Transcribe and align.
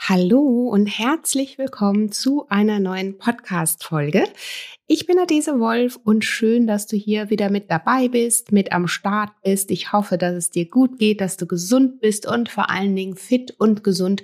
Hallo 0.00 0.68
und 0.68 0.86
herzlich 0.86 1.58
willkommen 1.58 2.10
zu 2.10 2.48
einer 2.48 2.80
neuen 2.80 3.18
Podcast-Folge. 3.18 4.24
Ich 4.86 5.06
bin 5.06 5.18
Adese 5.18 5.60
Wolf 5.60 5.98
und 6.02 6.24
schön, 6.24 6.66
dass 6.66 6.86
du 6.86 6.96
hier 6.96 7.30
wieder 7.30 7.50
mit 7.50 7.70
dabei 7.70 8.08
bist, 8.08 8.50
mit 8.50 8.72
am 8.72 8.88
Start 8.88 9.30
bist. 9.44 9.70
Ich 9.70 9.92
hoffe, 9.92 10.18
dass 10.18 10.34
es 10.34 10.50
dir 10.50 10.68
gut 10.68 10.98
geht, 10.98 11.20
dass 11.20 11.36
du 11.36 11.46
gesund 11.46 12.00
bist 12.00 12.26
und 12.26 12.48
vor 12.48 12.68
allen 12.70 12.96
Dingen 12.96 13.16
fit 13.16 13.54
und 13.58 13.84
gesund 13.84 14.22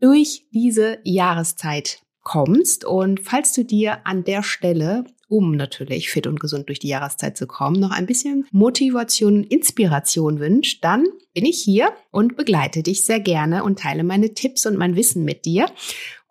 durch 0.00 0.46
diese 0.52 0.98
Jahreszeit 1.04 2.00
kommst. 2.22 2.84
Und 2.84 3.20
falls 3.20 3.52
du 3.52 3.64
dir 3.64 4.06
an 4.06 4.24
der 4.24 4.42
Stelle 4.42 5.04
um 5.28 5.52
natürlich 5.52 6.10
fit 6.10 6.26
und 6.26 6.40
gesund 6.40 6.68
durch 6.68 6.78
die 6.78 6.88
Jahreszeit 6.88 7.36
zu 7.36 7.46
kommen, 7.46 7.78
noch 7.78 7.90
ein 7.90 8.06
bisschen 8.06 8.46
Motivation 8.50 9.44
Inspiration 9.44 10.40
wünscht, 10.40 10.84
dann 10.84 11.04
bin 11.34 11.44
ich 11.44 11.62
hier 11.62 11.92
und 12.10 12.36
begleite 12.36 12.82
dich 12.82 13.04
sehr 13.04 13.20
gerne 13.20 13.62
und 13.62 13.78
teile 13.78 14.04
meine 14.04 14.34
Tipps 14.34 14.66
und 14.66 14.76
mein 14.76 14.96
Wissen 14.96 15.24
mit 15.24 15.44
dir. 15.44 15.66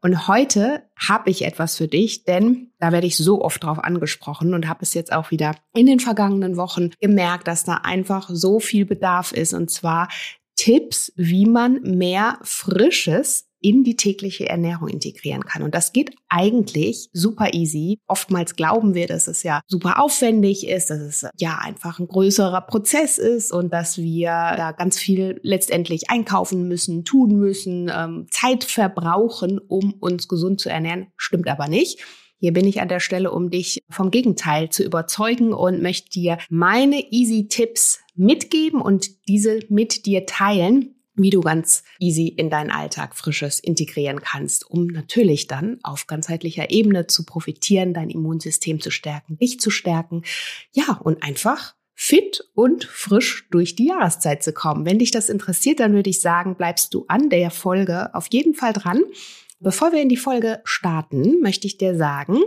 Und 0.02 0.28
heute 0.28 0.84
habe 0.96 1.30
ich 1.30 1.44
etwas 1.44 1.78
für 1.78 1.88
dich, 1.88 2.24
denn 2.24 2.72
da 2.80 2.92
werde 2.92 3.08
ich 3.08 3.18
so 3.18 3.42
oft 3.42 3.64
drauf 3.64 3.80
angesprochen 3.80 4.54
und 4.54 4.68
habe 4.68 4.80
es 4.84 4.94
jetzt 4.94 5.12
auch 5.12 5.32
wieder 5.32 5.56
in 5.74 5.88
den 5.88 6.00
vergangenen 6.00 6.56
Wochen 6.56 6.92
gemerkt, 7.00 7.48
dass 7.48 7.64
da 7.64 7.76
einfach 7.84 8.30
so 8.32 8.60
viel 8.60 8.86
Bedarf 8.86 9.32
ist. 9.32 9.54
Und 9.54 9.72
zwar 9.72 10.08
Tipps, 10.56 11.12
wie 11.16 11.46
man 11.46 11.82
mehr 11.82 12.40
Frisches 12.44 13.47
in 13.68 13.84
die 13.84 13.98
tägliche 13.98 14.48
Ernährung 14.48 14.88
integrieren 14.88 15.44
kann. 15.44 15.62
Und 15.62 15.76
das 15.76 15.92
geht 15.92 16.16
eigentlich 16.30 17.10
super 17.12 17.54
easy. 17.54 18.00
Oftmals 18.08 18.56
glauben 18.56 18.94
wir, 18.94 19.08
dass 19.08 19.28
es 19.28 19.44
ja 19.44 19.60
super 19.68 20.02
aufwendig 20.02 20.66
ist, 20.66 20.90
dass 20.90 21.00
es 21.00 21.26
ja 21.38 21.60
einfach 21.62 22.00
ein 22.00 22.08
größerer 22.08 22.62
Prozess 22.62 23.18
ist 23.18 23.52
und 23.52 23.74
dass 23.74 23.98
wir 23.98 24.30
da 24.30 24.72
ganz 24.72 24.98
viel 24.98 25.42
letztendlich 25.44 26.10
einkaufen 26.10 26.70
müssen, 26.70 27.04
tun 27.04 27.38
müssen, 27.38 27.92
ähm, 27.94 28.28
Zeit 28.32 28.64
verbrauchen, 28.64 29.60
um 29.60 29.96
uns 30.00 30.30
gesund 30.30 30.62
zu 30.62 30.70
ernähren. 30.70 31.08
Stimmt 31.18 31.50
aber 31.50 31.68
nicht. 31.68 32.00
Hier 32.40 32.54
bin 32.54 32.66
ich 32.66 32.80
an 32.80 32.88
der 32.88 33.02
Stelle, 33.02 33.32
um 33.32 33.50
dich 33.50 33.80
vom 33.90 34.12
Gegenteil 34.12 34.70
zu 34.70 34.84
überzeugen 34.84 35.52
und 35.54 35.82
möchte 35.82 36.12
dir 36.12 36.38
meine 36.50 37.12
easy 37.12 37.48
Tipps 37.50 38.00
mitgeben 38.16 38.80
und 38.80 39.28
diese 39.28 39.60
mit 39.68 40.06
dir 40.06 40.26
teilen, 40.26 40.97
wie 41.18 41.32
du 41.32 41.42
ganz 41.42 41.84
easy 42.00 42.28
in 42.28 42.50
deinen 42.50 42.72
Alltag 42.72 43.16
Frisches 43.16 43.60
integrieren 43.60 44.22
kannst, 44.22 44.70
um 44.70 44.88
natürlich 44.88 45.48
dann 45.48 45.80
auf 45.84 46.08
ganzheitlicher 46.08 46.70
Ebene 46.70 47.08
zu 47.08 47.26
profitieren, 47.26 47.94
dein 47.94 48.10
Immunsystem 48.10 48.80
zu 48.80 48.92
stärken, 48.92 49.38
dich 49.38 49.60
zu 49.60 49.70
stärken, 49.70 50.24
ja, 50.72 51.00
und 51.04 51.24
einfach 51.24 51.76
fit 52.00 52.44
und 52.54 52.86
frisch 52.86 53.48
durch 53.50 53.76
die 53.76 53.88
Jahreszeit 53.88 54.44
zu 54.44 54.54
kommen. 54.54 54.86
Wenn 54.86 55.00
dich 55.00 55.10
das 55.10 55.30
interessiert, 55.30 55.80
dann 55.80 55.94
würde 55.94 56.12
ich 56.12 56.22
sagen, 56.22 56.56
bleibst 56.56 56.94
du 56.94 57.06
an 57.08 57.32
der 57.32 57.50
Folge 57.50 58.14
auf 58.14 58.28
jeden 58.30 58.54
Fall 58.54 58.74
dran. 58.74 59.02
Bevor 59.60 59.92
wir 59.92 60.02
in 60.04 60.10
die 60.10 60.18
Folge 60.18 60.62
starten, 60.64 61.42
möchte 61.42 61.66
ich 61.66 61.80
dir 61.80 61.98
sagen, 61.98 62.38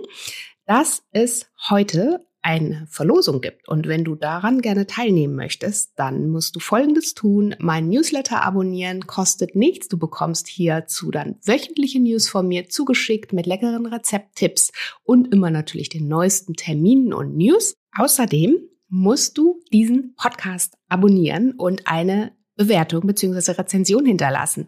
dass 0.66 1.02
es 1.10 1.50
heute 1.68 2.24
eine 2.42 2.86
Verlosung 2.88 3.40
gibt. 3.40 3.68
Und 3.68 3.86
wenn 3.86 4.04
du 4.04 4.14
daran 4.14 4.60
gerne 4.62 4.86
teilnehmen 4.86 5.36
möchtest, 5.36 5.92
dann 5.96 6.30
musst 6.30 6.56
du 6.56 6.60
Folgendes 6.60 7.14
tun. 7.14 7.54
Mein 7.58 7.88
Newsletter 7.88 8.42
abonnieren 8.42 9.06
kostet 9.06 9.54
nichts. 9.54 9.88
Du 9.88 9.98
bekommst 9.98 10.48
hierzu 10.48 11.10
dann 11.10 11.36
wöchentliche 11.44 12.00
News 12.00 12.28
von 12.28 12.48
mir 12.48 12.68
zugeschickt 12.68 13.32
mit 13.32 13.46
leckeren 13.46 13.86
Rezepttipps 13.86 14.72
und 15.02 15.32
immer 15.32 15.50
natürlich 15.50 15.88
den 15.88 16.08
neuesten 16.08 16.54
Terminen 16.54 17.12
und 17.12 17.36
News. 17.36 17.74
Außerdem 17.96 18.56
musst 18.88 19.38
du 19.38 19.60
diesen 19.72 20.14
Podcast 20.16 20.74
abonnieren 20.88 21.52
und 21.52 21.86
eine 21.86 22.32
Bewertung 22.60 23.06
bzw. 23.06 23.52
Rezension 23.52 24.04
hinterlassen. 24.04 24.66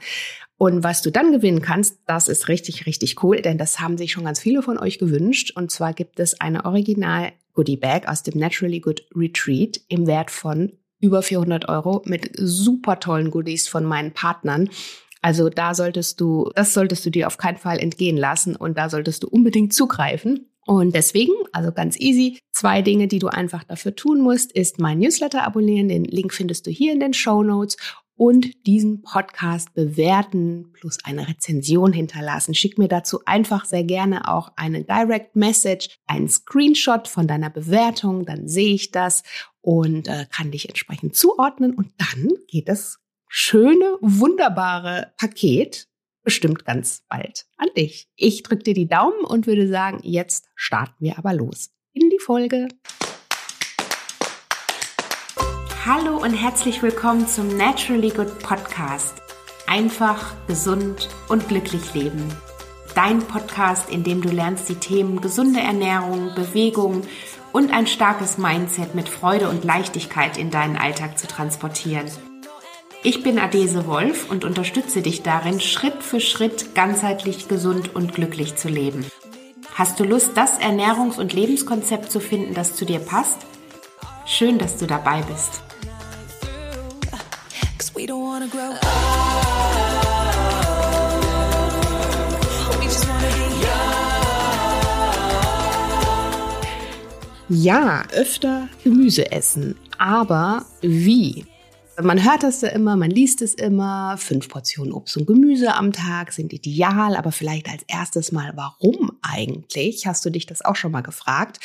Und 0.57 0.83
was 0.83 1.03
du 1.03 1.11
dann 1.11 1.33
gewinnen 1.33 1.61
kannst, 1.61 1.99
das 2.07 2.29
ist 2.29 2.49
richtig, 2.49 2.87
richtig 2.87 3.23
cool, 3.23 3.43
denn 3.43 3.59
das 3.59 3.81
haben 3.81 3.99
sich 3.99 4.13
schon 4.13 4.25
ganz 4.25 4.41
viele 4.41 4.63
von 4.63 4.79
euch 4.79 4.99
gewünscht. 4.99 5.53
Und 5.57 5.71
zwar 5.71 5.93
gibt 5.93 6.19
es 6.21 6.41
eine 6.41 6.65
Original 6.65 7.33
Goodie 7.53 7.77
Bag 7.77 8.09
aus 8.09 8.23
dem 8.23 8.39
Naturally 8.39 8.81
Good 8.81 9.05
Retreat 9.15 9.81
im 9.89 10.07
Wert 10.07 10.31
von 10.31 10.73
über 11.01 11.21
400 11.21 11.69
Euro 11.69 12.01
mit 12.07 12.31
super 12.37 12.99
tollen 12.99 13.31
Goodies 13.31 13.69
von 13.69 13.85
meinen 13.85 14.13
Partnern. 14.13 14.71
Also 15.21 15.51
da 15.51 15.75
solltest 15.75 16.21
du, 16.21 16.51
das 16.55 16.73
solltest 16.73 17.05
du 17.05 17.11
dir 17.11 17.27
auf 17.27 17.37
keinen 17.37 17.59
Fall 17.59 17.79
entgehen 17.79 18.17
lassen 18.17 18.57
und 18.57 18.79
da 18.79 18.89
solltest 18.89 19.25
du 19.25 19.29
unbedingt 19.29 19.75
zugreifen. 19.75 20.52
Und 20.65 20.95
deswegen, 20.95 21.33
also 21.53 21.73
ganz 21.73 21.99
easy, 21.99 22.39
zwei 22.53 22.83
Dinge, 22.83 23.09
die 23.09 23.19
du 23.19 23.29
einfach 23.29 23.65
dafür 23.65 23.97
tun 23.97 24.21
musst, 24.21 24.53
ist 24.53 24.79
mein 24.79 25.01
Newsletter 25.01 25.45
abonnieren. 25.45 25.89
Den 25.89 26.05
Link 26.05 26.33
findest 26.33 26.67
du 26.67 26.71
hier 26.71 26.93
in 26.93 27.01
den 27.01 27.15
Show 27.15 27.43
Notes 27.43 27.77
und 28.15 28.67
diesen 28.67 29.03
Podcast 29.03 29.75
bewerten 29.75 30.71
plus 30.75 30.99
eine 31.03 31.27
Rezension 31.29 31.93
hinterlassen. 31.93 32.55
Schick 32.55 32.79
mir 32.79 32.87
dazu 32.87 33.21
einfach 33.25 33.65
sehr 33.65 33.83
gerne 33.83 34.29
auch 34.29 34.53
eine 34.55 34.85
Direct 34.85 35.35
Message, 35.35 35.89
einen 36.07 36.29
Screenshot 36.29 37.09
von 37.09 37.27
deiner 37.27 37.51
Bewertung, 37.51 38.25
dann 38.25 38.47
sehe 38.47 38.75
ich 38.75 38.93
das 38.93 39.25
und 39.61 40.07
äh, 40.07 40.27
kann 40.31 40.53
dich 40.53 40.69
entsprechend 40.69 41.17
zuordnen 41.17 41.75
und 41.75 41.89
dann 41.99 42.31
geht 42.47 42.69
das 42.69 42.99
schöne, 43.27 43.97
wunderbare 44.01 45.13
Paket 45.17 45.89
bestimmt 46.23 46.65
ganz 46.65 47.05
bald 47.09 47.47
an 47.57 47.69
dich. 47.77 48.09
Ich 48.17 48.43
drücke 48.43 48.65
dir 48.65 48.75
die 48.75 48.89
Daumen 48.89 49.25
und 49.25 49.47
würde 49.47 49.69
sagen, 49.69 50.01
jetzt 50.03 50.49
starten 50.55 50.97
wir 51.01 51.19
aber 51.19 51.33
los 51.33 51.71
in 51.93 52.11
die 52.11 52.19
Folge. 52.19 52.69
Hallo 55.85 56.17
und 56.17 56.35
herzlich 56.35 56.83
willkommen 56.83 57.27
zum 57.27 57.57
Naturally 57.57 58.11
Good 58.11 58.39
Podcast. 58.39 59.21
Einfach, 59.67 60.35
gesund 60.47 61.09
und 61.29 61.49
glücklich 61.49 61.93
leben. 61.95 62.23
Dein 62.95 63.19
Podcast, 63.21 63.91
in 63.91 64.05
dem 64.05 64.23
du 64.23 64.29
lernst, 64.29 64.69
die 64.69 64.75
Themen 64.77 65.21
gesunde 65.21 65.61
Ernährung, 65.61 66.35
Bewegung 66.35 67.03
und 67.53 67.73
ein 67.73 67.87
starkes 67.87 68.39
Mindset 68.39 68.95
mit 68.95 69.09
Freude 69.09 69.49
und 69.49 69.65
Leichtigkeit 69.65 70.37
in 70.37 70.51
deinen 70.51 70.77
Alltag 70.77 71.19
zu 71.19 71.27
transportieren. 71.27 72.07
Ich 73.05 73.25
bin 73.25 73.41
Adese 73.41 73.89
Wolf 73.89 74.31
und 74.31 74.45
unterstütze 74.45 75.03
dich 75.03 75.23
darin, 75.23 75.61
Schritt 75.61 76.05
für 76.05 76.21
Schritt 76.21 76.73
ganzheitlich 76.77 77.49
gesund 77.49 77.97
und 77.97 78.15
glücklich 78.15 78.55
zu 78.55 78.69
leben. 78.69 79.05
Hast 79.75 79.99
du 79.99 80.05
Lust, 80.05 80.31
das 80.37 80.61
Ernährungs- 80.61 81.19
und 81.19 81.33
Lebenskonzept 81.33 82.13
zu 82.13 82.21
finden, 82.21 82.55
das 82.55 82.77
zu 82.77 82.85
dir 82.85 83.01
passt? 83.01 83.39
Schön, 84.25 84.59
dass 84.59 84.77
du 84.77 84.87
dabei 84.87 85.21
bist. 85.23 85.63
Ja, 97.49 98.05
öfter 98.13 98.69
Gemüse 98.85 99.33
essen. 99.33 99.77
Aber 99.99 100.65
wie? 100.81 101.45
Man 102.01 102.25
hört 102.25 102.43
das 102.43 102.63
ja 102.63 102.69
immer, 102.69 102.97
man 102.97 103.11
liest 103.11 103.43
es 103.43 103.55
immer. 103.55 104.17
Fünf 104.17 104.49
Portionen 104.49 104.93
Obst 104.93 105.17
und 105.19 105.27
Gemüse 105.27 105.75
am 105.75 105.93
Tag 105.93 106.33
sind 106.33 106.53
ideal, 106.53 107.17
aber 107.17 107.33
vielleicht 107.33 107.69
als 107.69 107.83
erstes 107.87 108.33
mal, 108.33 108.53
warum 108.55 109.13
eigentlich? 109.21 110.07
Hast 110.07 110.25
du 110.25 110.31
dich 110.31 110.47
das 110.47 110.65
auch 110.65 110.77
schon 110.77 110.93
mal 110.93 111.03
gefragt? 111.03 111.61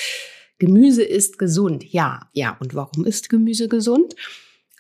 Gemüse 0.60 1.04
ist 1.04 1.38
gesund. 1.38 1.86
Ja, 1.94 2.28
ja. 2.34 2.58
Und 2.60 2.76
warum 2.76 3.06
ist 3.06 3.30
Gemüse 3.30 3.70
gesund? 3.70 4.16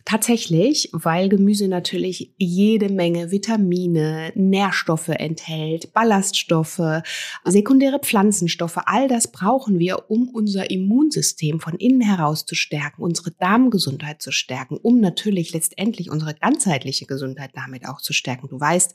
Tatsächlich, 0.08 0.90
weil 0.94 1.28
Gemüse 1.28 1.68
natürlich 1.68 2.34
jede 2.38 2.88
Menge 2.88 3.30
Vitamine, 3.30 4.32
Nährstoffe 4.36 5.10
enthält, 5.10 5.92
Ballaststoffe, 5.92 7.02
sekundäre 7.44 8.00
Pflanzenstoffe, 8.00 8.78
all 8.86 9.10
das 9.10 9.34
brauchen 9.34 9.80
wir, 9.80 10.10
um 10.10 10.30
unser 10.30 10.72
Immunsystem 10.72 11.60
von 11.60 11.74
innen 11.74 12.00
heraus 12.00 12.46
zu 12.46 12.56
stärken, 12.56 13.02
unsere 13.02 13.32
Darmgesundheit 13.32 14.22
zu 14.22 14.32
stärken, 14.32 14.78
um 14.78 15.02
natürlich 15.02 15.52
letztendlich 15.52 16.10
unsere 16.10 16.36
ganzheitliche 16.36 17.06
Gesundheit 17.06 17.52
damit 17.54 17.86
auch 17.86 18.00
zu 18.00 18.14
stärken. 18.14 18.48
Du 18.48 18.58
weißt, 18.58 18.94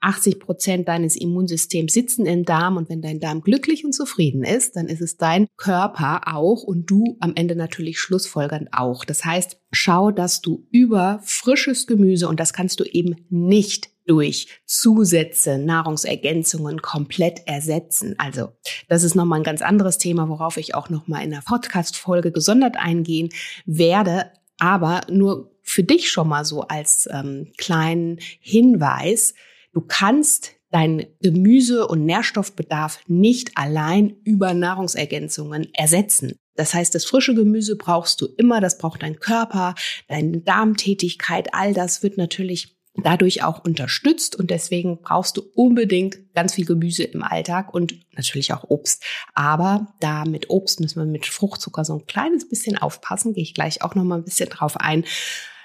80 0.00 0.40
Prozent 0.40 0.88
deines 0.88 1.14
Immunsystems 1.14 1.92
sitzen 1.92 2.24
im 2.24 2.46
Darm 2.46 2.78
und 2.78 2.88
wenn 2.88 3.02
dein 3.02 3.20
Darm 3.20 3.42
glücklich 3.42 3.84
und 3.84 3.92
zufrieden 3.92 4.44
ist, 4.44 4.76
dann 4.76 4.88
ist 4.88 5.02
es 5.02 5.18
dein 5.18 5.46
Körper 5.58 6.22
auch 6.34 6.62
und 6.62 6.88
du 6.88 7.18
am 7.20 7.34
Ende 7.34 7.54
natürlich 7.54 7.98
schlussfolgernd 7.98 8.70
auch. 8.72 9.04
Das 9.04 9.26
heißt, 9.26 9.58
schau, 9.74 10.10
dass 10.10 10.40
du 10.40 10.66
über 10.70 11.20
frisches 11.24 11.86
Gemüse, 11.86 12.28
und 12.28 12.40
das 12.40 12.52
kannst 12.52 12.80
du 12.80 12.84
eben 12.84 13.16
nicht 13.28 13.90
durch 14.06 14.48
Zusätze, 14.66 15.58
Nahrungsergänzungen 15.58 16.82
komplett 16.82 17.46
ersetzen. 17.46 18.14
Also, 18.18 18.52
das 18.88 19.02
ist 19.02 19.14
nochmal 19.14 19.40
ein 19.40 19.44
ganz 19.44 19.62
anderes 19.62 19.98
Thema, 19.98 20.28
worauf 20.28 20.56
ich 20.56 20.74
auch 20.74 20.90
nochmal 20.90 21.24
in 21.24 21.30
der 21.30 21.42
Podcast-Folge 21.46 22.32
gesondert 22.32 22.76
eingehen 22.76 23.30
werde. 23.64 24.30
Aber 24.58 25.00
nur 25.10 25.52
für 25.62 25.82
dich 25.82 26.10
schon 26.10 26.28
mal 26.28 26.44
so 26.44 26.62
als 26.62 27.08
ähm, 27.10 27.52
kleinen 27.56 28.18
Hinweis. 28.40 29.34
Du 29.72 29.80
kannst 29.80 30.52
dein 30.70 31.06
Gemüse- 31.20 31.86
und 31.86 32.04
Nährstoffbedarf 32.04 33.00
nicht 33.06 33.56
allein 33.56 34.16
über 34.24 34.54
Nahrungsergänzungen 34.54 35.72
ersetzen. 35.72 36.34
Das 36.56 36.74
heißt, 36.74 36.94
das 36.94 37.04
frische 37.04 37.34
Gemüse 37.34 37.76
brauchst 37.76 38.20
du 38.20 38.26
immer, 38.36 38.60
das 38.60 38.78
braucht 38.78 39.02
dein 39.02 39.18
Körper, 39.18 39.74
deine 40.08 40.40
Darmtätigkeit, 40.40 41.52
all 41.52 41.74
das 41.74 42.02
wird 42.02 42.16
natürlich 42.16 42.74
dadurch 42.96 43.42
auch 43.42 43.64
unterstützt 43.64 44.36
und 44.36 44.50
deswegen 44.50 45.00
brauchst 45.02 45.36
du 45.36 45.42
unbedingt 45.54 46.32
ganz 46.34 46.54
viel 46.54 46.64
Gemüse 46.64 47.02
im 47.02 47.22
Alltag 47.22 47.74
und 47.74 47.94
natürlich 48.12 48.52
auch 48.52 48.64
Obst. 48.68 49.02
Aber 49.34 49.94
da 50.00 50.24
mit 50.24 50.48
Obst 50.48 50.80
müssen 50.80 51.00
wir 51.00 51.06
mit 51.06 51.26
Fruchtzucker 51.26 51.84
so 51.84 51.94
ein 51.94 52.06
kleines 52.06 52.48
bisschen 52.48 52.78
aufpassen, 52.78 53.34
gehe 53.34 53.42
ich 53.42 53.54
gleich 53.54 53.82
auch 53.82 53.94
noch 53.96 54.04
mal 54.04 54.18
ein 54.18 54.24
bisschen 54.24 54.48
drauf 54.48 54.76
ein. 54.76 55.04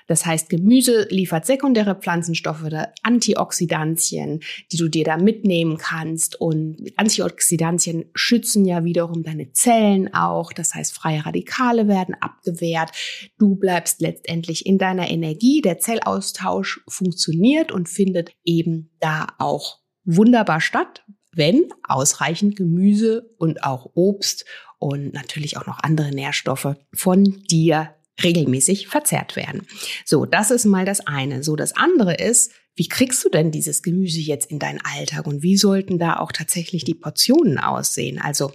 Das 0.09 0.25
heißt, 0.25 0.49
Gemüse 0.49 1.07
liefert 1.11 1.45
sekundäre 1.45 1.93
Pflanzenstoffe 1.93 2.65
Antioxidantien, 3.03 4.39
die 4.71 4.77
du 4.77 4.89
dir 4.89 5.03
da 5.05 5.17
mitnehmen 5.17 5.77
kannst. 5.77 6.41
Und 6.41 6.77
Antioxidantien 6.95 8.05
schützen 8.15 8.65
ja 8.65 8.83
wiederum 8.83 9.21
deine 9.21 9.51
Zellen 9.51 10.11
auch. 10.11 10.51
Das 10.51 10.73
heißt, 10.73 10.95
freie 10.95 11.23
Radikale 11.27 11.87
werden 11.87 12.15
abgewehrt. 12.19 12.89
Du 13.37 13.55
bleibst 13.55 14.01
letztendlich 14.01 14.65
in 14.65 14.79
deiner 14.79 15.11
Energie. 15.11 15.61
Der 15.61 15.77
Zellaustausch 15.77 16.81
funktioniert 16.87 17.71
und 17.71 17.87
findet 17.87 18.31
eben 18.43 18.89
da 18.99 19.27
auch 19.37 19.77
wunderbar 20.05 20.59
statt, 20.59 21.03
wenn 21.33 21.67
ausreichend 21.87 22.55
Gemüse 22.55 23.29
und 23.37 23.63
auch 23.63 23.91
Obst 23.93 24.45
und 24.79 25.13
natürlich 25.13 25.57
auch 25.57 25.67
noch 25.67 25.77
andere 25.83 26.09
Nährstoffe 26.09 26.75
von 26.93 27.43
dir 27.51 27.93
regelmäßig 28.23 28.87
verzehrt 28.87 29.35
werden. 29.35 29.67
So, 30.05 30.25
das 30.25 30.51
ist 30.51 30.65
mal 30.65 30.85
das 30.85 31.05
eine. 31.05 31.43
So, 31.43 31.55
das 31.55 31.75
andere 31.75 32.15
ist, 32.15 32.51
wie 32.75 32.87
kriegst 32.87 33.23
du 33.25 33.29
denn 33.29 33.51
dieses 33.51 33.81
Gemüse 33.81 34.19
jetzt 34.19 34.49
in 34.49 34.59
deinen 34.59 34.79
Alltag 34.81 35.27
und 35.27 35.43
wie 35.43 35.57
sollten 35.57 35.99
da 35.99 36.17
auch 36.17 36.31
tatsächlich 36.31 36.83
die 36.83 36.95
Portionen 36.95 37.57
aussehen? 37.57 38.19
Also, 38.19 38.53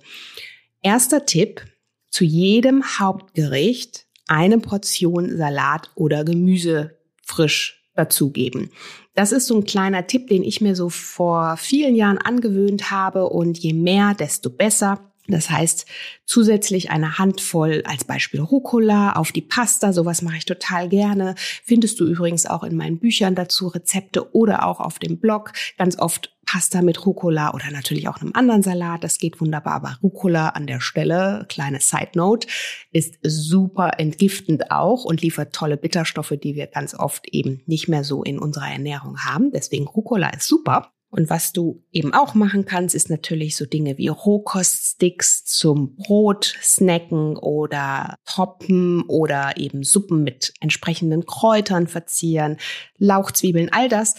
erster 0.82 1.26
Tipp, 1.26 1.62
zu 2.10 2.24
jedem 2.24 2.84
Hauptgericht 2.98 4.06
eine 4.28 4.58
Portion 4.58 5.36
Salat 5.36 5.90
oder 5.94 6.24
Gemüse 6.24 6.96
frisch 7.22 7.90
dazugeben. 7.94 8.70
Das 9.14 9.32
ist 9.32 9.46
so 9.46 9.56
ein 9.56 9.64
kleiner 9.64 10.06
Tipp, 10.06 10.28
den 10.28 10.42
ich 10.42 10.60
mir 10.60 10.74
so 10.74 10.88
vor 10.88 11.56
vielen 11.56 11.94
Jahren 11.94 12.18
angewöhnt 12.18 12.90
habe 12.90 13.28
und 13.28 13.58
je 13.58 13.72
mehr, 13.72 14.14
desto 14.14 14.50
besser. 14.50 15.12
Das 15.26 15.48
heißt, 15.48 15.86
zusätzlich 16.26 16.90
eine 16.90 17.18
Handvoll 17.18 17.82
als 17.86 18.04
Beispiel 18.04 18.40
Rucola 18.40 19.12
auf 19.12 19.32
die 19.32 19.40
Pasta, 19.40 19.92
sowas 19.92 20.20
mache 20.20 20.36
ich 20.36 20.44
total 20.44 20.88
gerne. 20.88 21.34
Findest 21.38 21.98
du 21.98 22.06
übrigens 22.06 22.44
auch 22.46 22.62
in 22.62 22.76
meinen 22.76 22.98
Büchern 22.98 23.34
dazu 23.34 23.68
Rezepte 23.68 24.34
oder 24.34 24.66
auch 24.66 24.80
auf 24.80 24.98
dem 24.98 25.18
Blog. 25.18 25.52
Ganz 25.78 25.98
oft 25.98 26.34
Pasta 26.44 26.82
mit 26.82 27.04
Rucola 27.06 27.54
oder 27.54 27.70
natürlich 27.70 28.06
auch 28.08 28.20
einem 28.20 28.32
anderen 28.34 28.62
Salat. 28.62 29.02
Das 29.02 29.18
geht 29.18 29.40
wunderbar. 29.40 29.74
Aber 29.74 29.98
Rucola 30.02 30.50
an 30.50 30.66
der 30.66 30.80
Stelle, 30.80 31.46
kleine 31.48 31.80
Side 31.80 32.10
Note, 32.14 32.46
ist 32.92 33.16
super 33.22 33.98
entgiftend 33.98 34.70
auch 34.70 35.04
und 35.04 35.22
liefert 35.22 35.54
tolle 35.54 35.76
Bitterstoffe, 35.76 36.34
die 36.42 36.54
wir 36.54 36.66
ganz 36.66 36.94
oft 36.94 37.28
eben 37.28 37.62
nicht 37.66 37.88
mehr 37.88 38.04
so 38.04 38.22
in 38.22 38.38
unserer 38.38 38.70
Ernährung 38.70 39.18
haben. 39.20 39.50
Deswegen 39.52 39.86
Rucola 39.86 40.28
ist 40.30 40.46
super. 40.46 40.93
Und 41.14 41.30
was 41.30 41.52
du 41.52 41.84
eben 41.92 42.12
auch 42.12 42.34
machen 42.34 42.64
kannst, 42.64 42.92
ist 42.92 43.08
natürlich 43.08 43.54
so 43.54 43.66
Dinge 43.66 43.98
wie 43.98 44.08
Rohkoststicks 44.08 45.44
zum 45.44 45.94
Brot 45.94 46.56
snacken 46.60 47.36
oder 47.36 48.16
toppen 48.24 49.02
oder 49.02 49.56
eben 49.56 49.84
Suppen 49.84 50.24
mit 50.24 50.52
entsprechenden 50.58 51.24
Kräutern 51.24 51.86
verzieren, 51.86 52.56
Lauchzwiebeln, 52.98 53.72
all 53.72 53.88
das 53.88 54.16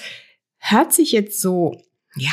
hört 0.57 0.93
sich 0.93 1.11
jetzt 1.11 1.41
so, 1.41 1.81
ja, 2.15 2.31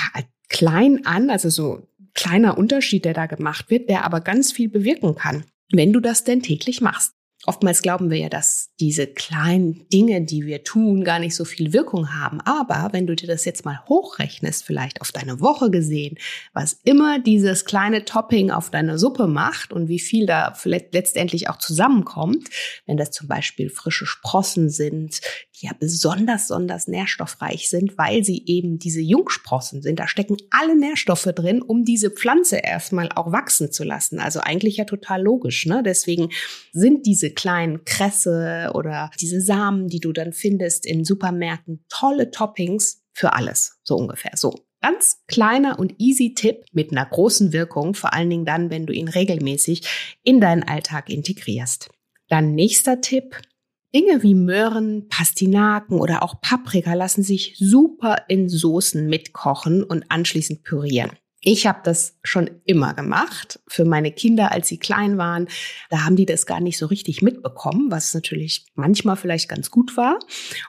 klein 0.48 1.06
an, 1.06 1.28
also 1.28 1.50
so 1.50 1.88
kleiner 2.14 2.56
Unterschied, 2.56 3.04
der 3.04 3.14
da 3.14 3.26
gemacht 3.26 3.68
wird, 3.68 3.88
der 3.90 4.04
aber 4.04 4.20
ganz 4.20 4.52
viel 4.52 4.68
bewirken 4.68 5.16
kann, 5.16 5.44
wenn 5.72 5.92
du 5.92 5.98
das 5.98 6.22
denn 6.22 6.40
täglich 6.40 6.80
machst. 6.80 7.14
Oftmals 7.44 7.82
glauben 7.82 8.08
wir 8.08 8.18
ja, 8.18 8.28
dass 8.28 8.70
diese 8.78 9.08
kleinen 9.08 9.88
Dinge, 9.88 10.22
die 10.22 10.46
wir 10.46 10.62
tun, 10.62 11.02
gar 11.02 11.18
nicht 11.18 11.34
so 11.34 11.44
viel 11.44 11.72
Wirkung 11.72 12.14
haben. 12.14 12.40
Aber 12.40 12.90
wenn 12.92 13.08
du 13.08 13.16
dir 13.16 13.26
das 13.26 13.44
jetzt 13.44 13.64
mal 13.64 13.80
hochrechnest, 13.88 14.64
vielleicht 14.64 15.00
auf 15.00 15.10
deine 15.10 15.40
Woche 15.40 15.70
gesehen, 15.70 16.18
was 16.52 16.78
immer 16.84 17.18
dieses 17.18 17.64
kleine 17.64 18.04
Topping 18.04 18.52
auf 18.52 18.70
deine 18.70 18.96
Suppe 18.96 19.26
macht 19.26 19.72
und 19.72 19.88
wie 19.88 19.98
viel 19.98 20.26
da 20.26 20.56
letztendlich 20.64 21.48
auch 21.48 21.58
zusammenkommt, 21.58 22.48
wenn 22.86 22.96
das 22.96 23.10
zum 23.10 23.26
Beispiel 23.26 23.70
frische 23.70 24.06
Sprossen 24.06 24.70
sind, 24.70 25.20
die 25.60 25.66
ja 25.66 25.72
besonders, 25.78 26.42
besonders 26.42 26.86
nährstoffreich 26.86 27.68
sind, 27.68 27.98
weil 27.98 28.24
sie 28.24 28.44
eben 28.46 28.78
diese 28.78 29.00
Jungsprossen 29.00 29.82
sind. 29.82 29.98
Da 29.98 30.06
stecken 30.06 30.36
alle 30.50 30.78
Nährstoffe 30.78 31.30
drin, 31.34 31.60
um 31.60 31.84
diese 31.84 32.10
Pflanze 32.10 32.58
erstmal 32.58 33.08
auch 33.14 33.32
wachsen 33.32 33.72
zu 33.72 33.82
lassen. 33.82 34.20
Also 34.20 34.40
eigentlich 34.40 34.76
ja 34.76 34.84
total 34.84 35.22
logisch. 35.22 35.66
Ne? 35.66 35.82
Deswegen 35.84 36.30
sind 36.72 37.06
diese 37.06 37.31
kleinen 37.32 37.84
Kresse 37.84 38.70
oder 38.75 39.11
diese 39.20 39.40
Samen, 39.40 39.88
die 39.88 40.00
du 40.00 40.12
dann 40.12 40.32
findest 40.32 40.87
in 40.87 41.05
Supermärkten, 41.05 41.84
tolle 41.88 42.31
Toppings 42.31 43.02
für 43.12 43.34
alles, 43.34 43.79
so 43.82 43.96
ungefähr. 43.96 44.32
So, 44.34 44.55
ganz 44.81 45.23
kleiner 45.29 45.79
und 45.79 45.94
easy 45.99 46.34
Tipp 46.34 46.64
mit 46.73 46.93
einer 46.93 47.06
großen 47.06 47.52
Wirkung, 47.52 47.94
vor 47.94 48.12
allen 48.12 48.31
Dingen 48.31 48.44
dann, 48.44 48.70
wenn 48.70 48.87
du 48.87 48.93
ihn 48.93 49.08
regelmäßig 49.08 50.19
in 50.23 50.40
deinen 50.40 50.62
Alltag 50.62 51.08
integrierst. 51.08 51.90
Dann 52.29 52.55
nächster 52.55 53.00
Tipp. 53.00 53.40
Dinge 53.94 54.23
wie 54.23 54.34
Möhren, 54.34 55.08
Pastinaken 55.08 56.00
oder 56.00 56.23
auch 56.23 56.40
Paprika 56.40 56.94
lassen 56.94 57.23
sich 57.23 57.56
super 57.58 58.25
in 58.29 58.49
Soßen 58.49 59.06
mitkochen 59.06 59.82
und 59.84 60.11
anschließend 60.11 60.62
pürieren. 60.62 61.11
Ich 61.44 61.66
habe 61.66 61.80
das 61.82 62.18
schon 62.22 62.48
immer 62.66 62.94
gemacht 62.94 63.58
für 63.66 63.84
meine 63.84 64.12
Kinder, 64.12 64.52
als 64.52 64.68
sie 64.68 64.78
klein 64.78 65.18
waren. 65.18 65.48
Da 65.90 66.04
haben 66.04 66.14
die 66.14 66.24
das 66.24 66.46
gar 66.46 66.60
nicht 66.60 66.78
so 66.78 66.86
richtig 66.86 67.20
mitbekommen, 67.20 67.90
was 67.90 68.14
natürlich 68.14 68.66
manchmal 68.76 69.16
vielleicht 69.16 69.48
ganz 69.48 69.72
gut 69.72 69.96
war. 69.96 70.20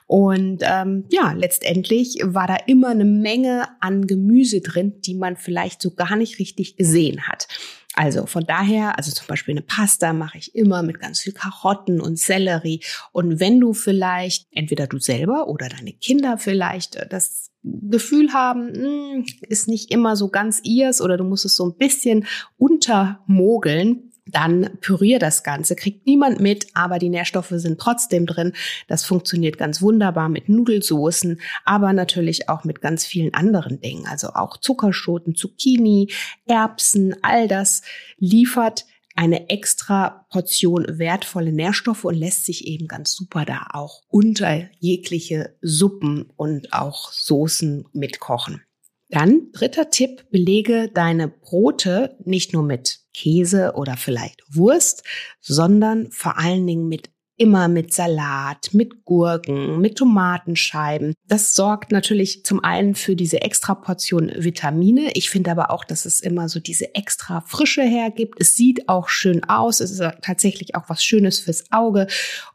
Und 0.08 0.62
ähm, 0.62 1.04
ja, 1.10 1.32
letztendlich 1.32 2.18
war 2.24 2.48
da 2.48 2.56
immer 2.66 2.88
eine 2.88 3.04
Menge 3.04 3.68
an 3.80 4.08
Gemüse 4.08 4.60
drin, 4.60 5.00
die 5.00 5.14
man 5.14 5.36
vielleicht 5.36 5.80
so 5.80 5.92
gar 5.92 6.16
nicht 6.16 6.40
richtig 6.40 6.76
gesehen 6.76 7.28
hat. 7.28 7.46
Also 7.94 8.26
von 8.26 8.44
daher, 8.44 8.98
also 8.98 9.12
zum 9.12 9.28
Beispiel 9.28 9.52
eine 9.52 9.62
Pasta 9.62 10.12
mache 10.12 10.38
ich 10.38 10.54
immer 10.56 10.82
mit 10.82 10.98
ganz 10.98 11.20
viel 11.20 11.32
Karotten 11.32 12.00
und 12.00 12.18
Sellerie. 12.18 12.80
Und 13.12 13.38
wenn 13.38 13.60
du 13.60 13.72
vielleicht, 13.72 14.48
entweder 14.50 14.88
du 14.88 14.98
selber 14.98 15.46
oder 15.46 15.68
deine 15.68 15.92
Kinder 15.92 16.36
vielleicht 16.36 16.96
äh, 16.96 17.08
das 17.08 17.43
Gefühl 17.64 18.32
haben, 18.32 18.66
mh, 18.66 19.14
hm, 19.14 19.26
ist 19.48 19.68
nicht 19.68 19.90
immer 19.90 20.16
so 20.16 20.28
ganz 20.28 20.60
ihrs 20.62 21.00
oder 21.00 21.16
du 21.16 21.24
musst 21.24 21.44
es 21.44 21.56
so 21.56 21.66
ein 21.66 21.76
bisschen 21.76 22.26
untermogeln, 22.58 24.12
dann 24.26 24.78
pürier 24.80 25.18
das 25.18 25.42
Ganze. 25.42 25.76
Kriegt 25.76 26.06
niemand 26.06 26.40
mit, 26.40 26.66
aber 26.74 26.98
die 26.98 27.08
Nährstoffe 27.08 27.52
sind 27.52 27.78
trotzdem 27.80 28.26
drin. 28.26 28.52
Das 28.88 29.04
funktioniert 29.04 29.58
ganz 29.58 29.82
wunderbar 29.82 30.28
mit 30.28 30.48
Nudelsoßen, 30.48 31.40
aber 31.64 31.92
natürlich 31.92 32.48
auch 32.48 32.64
mit 32.64 32.80
ganz 32.80 33.04
vielen 33.04 33.34
anderen 33.34 33.80
Dingen. 33.80 34.06
Also 34.06 34.28
auch 34.28 34.56
Zuckerschoten, 34.56 35.34
Zucchini, 35.34 36.10
Erbsen, 36.46 37.16
all 37.22 37.48
das 37.48 37.82
liefert 38.18 38.86
eine 39.14 39.48
extra 39.48 40.26
Portion 40.30 40.86
wertvolle 40.98 41.52
Nährstoffe 41.52 42.04
und 42.04 42.14
lässt 42.14 42.44
sich 42.44 42.66
eben 42.66 42.88
ganz 42.88 43.14
super 43.14 43.44
da 43.44 43.68
auch 43.72 44.02
unter 44.08 44.68
jegliche 44.80 45.56
Suppen 45.62 46.32
und 46.36 46.72
auch 46.72 47.12
Soßen 47.12 47.86
mitkochen. 47.92 48.62
Dann 49.08 49.52
dritter 49.52 49.90
Tipp, 49.90 50.28
belege 50.30 50.90
deine 50.92 51.28
Brote 51.28 52.16
nicht 52.24 52.52
nur 52.52 52.64
mit 52.64 53.00
Käse 53.12 53.74
oder 53.76 53.96
vielleicht 53.96 54.42
Wurst, 54.48 55.04
sondern 55.40 56.10
vor 56.10 56.38
allen 56.38 56.66
Dingen 56.66 56.88
mit 56.88 57.13
immer 57.36 57.68
mit 57.68 57.92
Salat, 57.92 58.70
mit 58.72 59.04
Gurken, 59.04 59.80
mit 59.80 59.96
Tomatenscheiben. 59.96 61.14
Das 61.26 61.54
sorgt 61.54 61.90
natürlich 61.90 62.44
zum 62.44 62.62
einen 62.62 62.94
für 62.94 63.16
diese 63.16 63.42
extra 63.42 63.74
Portion 63.74 64.30
Vitamine. 64.36 65.10
Ich 65.14 65.30
finde 65.30 65.50
aber 65.50 65.70
auch, 65.70 65.84
dass 65.84 66.04
es 66.04 66.20
immer 66.20 66.48
so 66.48 66.60
diese 66.60 66.94
extra 66.94 67.40
Frische 67.40 67.82
hergibt. 67.82 68.40
Es 68.40 68.56
sieht 68.56 68.88
auch 68.88 69.08
schön 69.08 69.44
aus. 69.44 69.80
Es 69.80 69.90
ist 69.90 70.02
tatsächlich 70.22 70.74
auch 70.74 70.88
was 70.88 71.02
Schönes 71.02 71.40
fürs 71.40 71.64
Auge. 71.72 72.06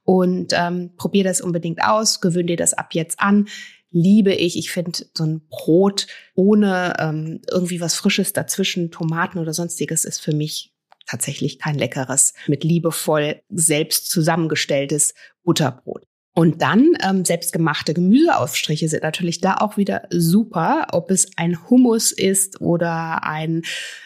Und 0.05 0.53
ähm, 0.55 0.91
probier 0.95 1.23
das 1.23 1.41
unbedingt 1.41 1.83
aus. 1.83 2.21
Gewöhn 2.21 2.47
dir 2.47 2.57
das 2.57 2.73
ab 2.73 2.93
jetzt 2.93 3.19
an 3.19 3.47
liebe 3.91 4.33
ich. 4.33 4.57
Ich 4.57 4.71
finde 4.71 5.05
so 5.15 5.23
ein 5.23 5.41
Brot 5.49 6.07
ohne 6.35 6.95
ähm, 6.99 7.41
irgendwie 7.49 7.81
was 7.81 7.95
Frisches 7.95 8.33
dazwischen, 8.33 8.91
Tomaten 8.91 9.39
oder 9.39 9.53
sonstiges, 9.53 10.05
ist 10.05 10.21
für 10.21 10.33
mich 10.33 10.73
tatsächlich 11.09 11.59
kein 11.59 11.75
leckeres, 11.75 12.33
mit 12.47 12.63
liebevoll 12.63 13.41
selbst 13.49 14.09
zusammengestelltes 14.09 15.13
Butterbrot. 15.43 16.09
Und 16.35 16.61
dann 16.61 16.93
ähm, 17.03 17.25
selbstgemachte 17.25 17.93
Gemüseaufstriche 17.93 18.87
sind 18.87 19.03
natürlich 19.03 19.41
da 19.41 19.55
auch 19.55 19.75
wieder 19.75 20.03
super, 20.09 20.87
ob 20.93 21.11
es 21.11 21.27
ein 21.35 21.69
Hummus 21.69 22.11
ist 22.11 22.61
oder 22.61 23.23
ein 23.23 23.63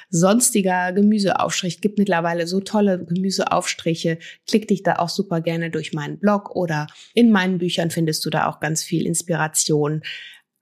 sonstiger 0.10 0.94
Gemüseaufstrich. 0.94 1.82
Gibt 1.82 2.00
mittlerweile 2.00 2.48
so 2.48 2.60
tolle 2.60 3.04
Gemüseaufstriche. 3.04 4.18
Klick 4.48 4.68
dich 4.68 4.84
da 4.84 4.96
auch 4.96 5.10
super 5.10 5.42
gerne 5.42 5.70
durch 5.70 5.94
meinen 5.94 6.18
Blog 6.18 6.56
oder 6.56 6.88
in 7.14 7.32
meinen 7.32 7.58
Büchern 7.58 7.92
findest 7.92 8.26
du 8.26 8.30
da 8.30 8.48
auch 8.48 8.60
ganz 8.60 8.84
viel 8.84 9.06
Inspiration. 9.06 10.02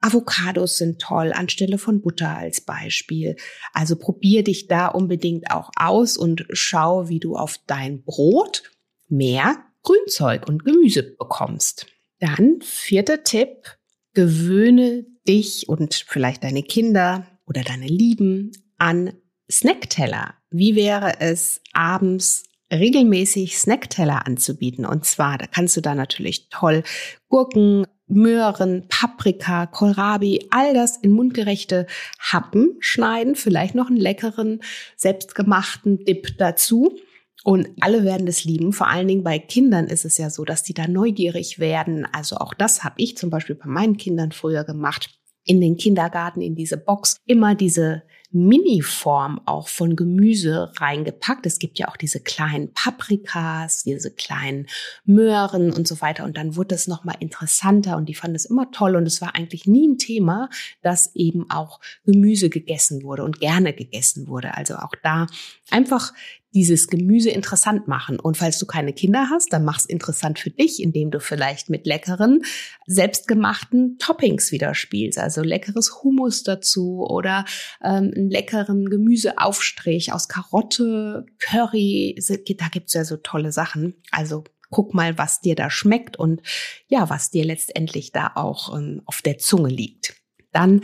Avocados 0.02 0.78
sind 0.78 1.00
toll 1.00 1.32
anstelle 1.32 1.78
von 1.78 2.02
Butter 2.02 2.36
als 2.36 2.62
Beispiel. 2.62 3.36
Also 3.72 3.96
probier 3.96 4.44
dich 4.44 4.68
da 4.68 4.88
unbedingt 4.88 5.52
auch 5.52 5.70
aus 5.76 6.18
und 6.18 6.46
schau, 6.52 7.08
wie 7.08 7.20
du 7.20 7.36
auf 7.36 7.60
dein 7.68 8.04
Brot 8.04 8.64
mehr 9.08 9.64
Grünzeug 9.84 10.48
und 10.48 10.66
Gemüse 10.66 11.04
bekommst. 11.04 11.86
Dann 12.20 12.62
vierter 12.62 13.24
Tipp, 13.24 13.78
gewöhne 14.14 15.06
dich 15.28 15.70
und 15.70 16.06
vielleicht 16.08 16.44
deine 16.44 16.64
Kinder 16.64 17.28
oder 17.46 17.64
deine 17.64 17.88
Lieben 17.88 18.52
an 18.78 19.14
Snackteller. 19.52 20.36
Wie 20.50 20.76
wäre 20.76 21.20
es 21.20 21.62
abends 21.74 22.44
regelmäßig 22.72 23.58
Snackteller 23.58 24.26
anzubieten? 24.26 24.86
Und 24.86 25.06
zwar, 25.06 25.38
da 25.38 25.48
kannst 25.48 25.78
du 25.78 25.82
da 25.82 25.96
natürlich 25.96 26.50
toll 26.50 26.84
Gurken, 27.28 27.86
Möhren, 28.12 28.86
Paprika, 28.88 29.66
Kohlrabi, 29.66 30.48
all 30.52 30.74
das 30.74 30.98
in 30.98 31.12
mundgerechte 31.12 31.88
Happen 32.20 32.76
schneiden, 32.80 33.36
vielleicht 33.36 33.76
noch 33.76 33.88
einen 33.88 33.98
leckeren, 33.98 34.62
selbstgemachten 34.96 36.06
Dip 36.06 36.38
dazu. 36.38 36.98
Und 37.44 37.70
alle 37.80 38.04
werden 38.04 38.28
das 38.28 38.44
lieben. 38.44 38.72
Vor 38.72 38.88
allen 38.88 39.08
Dingen 39.08 39.24
bei 39.24 39.40
Kindern 39.40 39.88
ist 39.88 40.06
es 40.06 40.18
ja 40.18 40.30
so, 40.30 40.46
dass 40.46 40.62
die 40.62 40.76
da 40.76 40.88
neugierig 40.88 41.58
werden. 41.58 42.06
Also 42.12 42.38
auch 42.38 42.54
das 42.54 42.84
habe 42.84 42.96
ich 42.98 43.18
zum 43.18 43.32
Beispiel 43.32 43.56
bei 43.56 43.66
meinen 43.66 43.98
Kindern 43.98 44.32
früher 44.32 44.64
gemacht. 44.64 45.10
In 45.44 45.60
den 45.60 45.76
Kindergarten, 45.76 46.42
in 46.42 46.54
diese 46.54 46.78
Box, 46.78 47.18
immer 47.26 47.56
diese 47.56 48.04
Mini-Form 48.32 49.42
auch 49.46 49.68
von 49.68 49.96
Gemüse 49.96 50.72
reingepackt. 50.78 51.46
Es 51.46 51.60
gibt 51.60 51.80
ja 51.80 51.88
auch 51.88 51.98
diese 51.98 52.20
kleinen 52.20 52.74
Paprikas, 52.74 53.84
diese 53.84 54.12
kleinen 54.12 54.68
Möhren 55.06 55.72
und 55.72 55.88
so 55.88 56.02
weiter. 56.02 56.24
Und 56.24 56.38
dann 56.38 56.56
wurde 56.56 56.76
es 56.76 56.88
nochmal 56.88 57.16
interessanter 57.20 57.98
und 57.98 58.08
die 58.08 58.16
fanden 58.16 58.36
es 58.36 58.46
immer 58.46 58.72
toll. 58.72 58.96
Und 58.96 59.06
es 59.06 59.22
war 59.22 59.36
eigentlich 59.36 59.68
nie 59.68 59.88
ein 59.88 59.98
Thema, 59.98 60.50
dass 60.82 61.16
eben 61.16 61.50
auch 61.50 61.80
Gemüse 62.06 62.50
gegessen 62.50 63.04
wurde 63.04 63.24
und 63.24 63.40
gerne 63.40 63.74
gegessen 63.74 64.28
wurde. 64.28 64.56
Also 64.56 64.76
auch 64.76 64.96
da 65.04 65.28
einfach 65.70 66.14
dieses 66.54 66.88
Gemüse 66.88 67.30
interessant 67.30 67.88
machen. 67.88 68.20
Und 68.20 68.38
falls 68.38 68.60
du 68.60 68.66
keine 68.66 68.94
Kinder 68.94 69.30
hast, 69.30 69.54
dann 69.54 69.64
mach's 69.64 69.86
interessant 69.86 70.40
für 70.40 70.50
dich, 70.50 70.82
indem 70.82 71.12
du 71.12 71.20
vielleicht 71.20 71.70
mit 71.70 71.86
leckeren, 71.86 72.42
selbstgemachten 72.88 73.98
Toppings 74.00 74.52
wieder 74.52 74.74
spielst. 74.76 75.18
Also 75.18 75.42
leckeres 75.42 76.04
Hummus 76.04 76.44
dazu 76.44 77.06
oder 77.08 77.46
ähm, 77.84 78.12
einen 78.16 78.30
leckeren 78.30 78.90
Gemüseaufstrich 78.90 80.12
aus 80.14 80.28
Karotte, 80.28 81.26
Curry. 81.40 82.22
Da 82.58 82.68
gibt's 82.68 82.94
ja 82.94 83.06
so 83.06 83.18
tolle 83.18 83.52
Sachen. 83.52 83.96
Also 84.12 84.44
guck 84.70 84.94
mal, 84.94 85.18
was 85.18 85.42
dir 85.42 85.56
da 85.56 85.70
schmeckt 85.70 86.18
und 86.18 86.42
ja, 86.88 87.10
was 87.10 87.30
dir 87.30 87.46
letztendlich 87.46 88.12
da 88.12 88.32
auch 88.36 88.76
ähm, 88.76 89.02
auf 89.06 89.22
der 89.22 89.38
Zunge 89.38 89.70
liegt. 89.70 90.16
Dann 90.52 90.82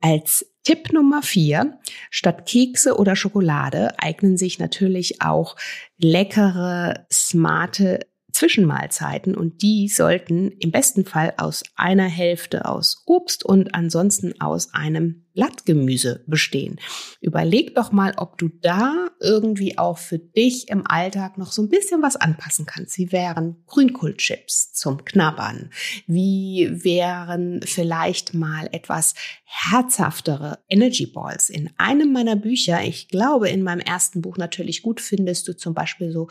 als 0.00 0.46
Tipp 0.64 0.92
Nummer 0.92 1.22
vier, 1.22 1.78
statt 2.10 2.46
Kekse 2.46 2.96
oder 2.96 3.16
Schokolade 3.16 3.98
eignen 3.98 4.36
sich 4.38 4.58
natürlich 4.58 5.20
auch 5.20 5.56
leckere, 5.98 7.06
smarte 7.12 8.00
Zwischenmahlzeiten 8.32 9.36
und 9.36 9.62
die 9.62 9.88
sollten 9.88 10.50
im 10.50 10.72
besten 10.72 11.04
Fall 11.04 11.34
aus 11.36 11.62
einer 11.76 12.08
Hälfte 12.08 12.64
aus 12.64 13.04
Obst 13.06 13.44
und 13.44 13.74
ansonsten 13.74 14.40
aus 14.40 14.74
einem 14.74 15.23
Blattgemüse 15.34 16.22
bestehen. 16.26 16.80
Überleg 17.20 17.74
doch 17.74 17.92
mal, 17.92 18.14
ob 18.16 18.38
du 18.38 18.48
da 18.48 19.08
irgendwie 19.20 19.76
auch 19.78 19.98
für 19.98 20.18
dich 20.18 20.68
im 20.68 20.86
Alltag 20.86 21.38
noch 21.38 21.52
so 21.52 21.62
ein 21.62 21.68
bisschen 21.68 22.02
was 22.02 22.16
anpassen 22.16 22.66
kannst. 22.66 22.98
Wie 22.98 23.10
wären 23.12 23.56
Grünkohlchips 23.66 24.72
zum 24.72 25.04
Knabbern? 25.04 25.70
Wie 26.06 26.70
wären 26.72 27.60
vielleicht 27.64 28.32
mal 28.32 28.68
etwas 28.72 29.14
herzhaftere 29.44 30.60
Energy 30.68 31.06
Balls? 31.06 31.50
In 31.50 31.70
einem 31.78 32.12
meiner 32.12 32.36
Bücher, 32.36 32.82
ich 32.84 33.08
glaube 33.08 33.48
in 33.48 33.62
meinem 33.62 33.80
ersten 33.80 34.22
Buch 34.22 34.36
natürlich 34.36 34.82
gut, 34.82 35.00
findest 35.00 35.48
du 35.48 35.56
zum 35.56 35.74
Beispiel 35.74 36.12
so 36.12 36.28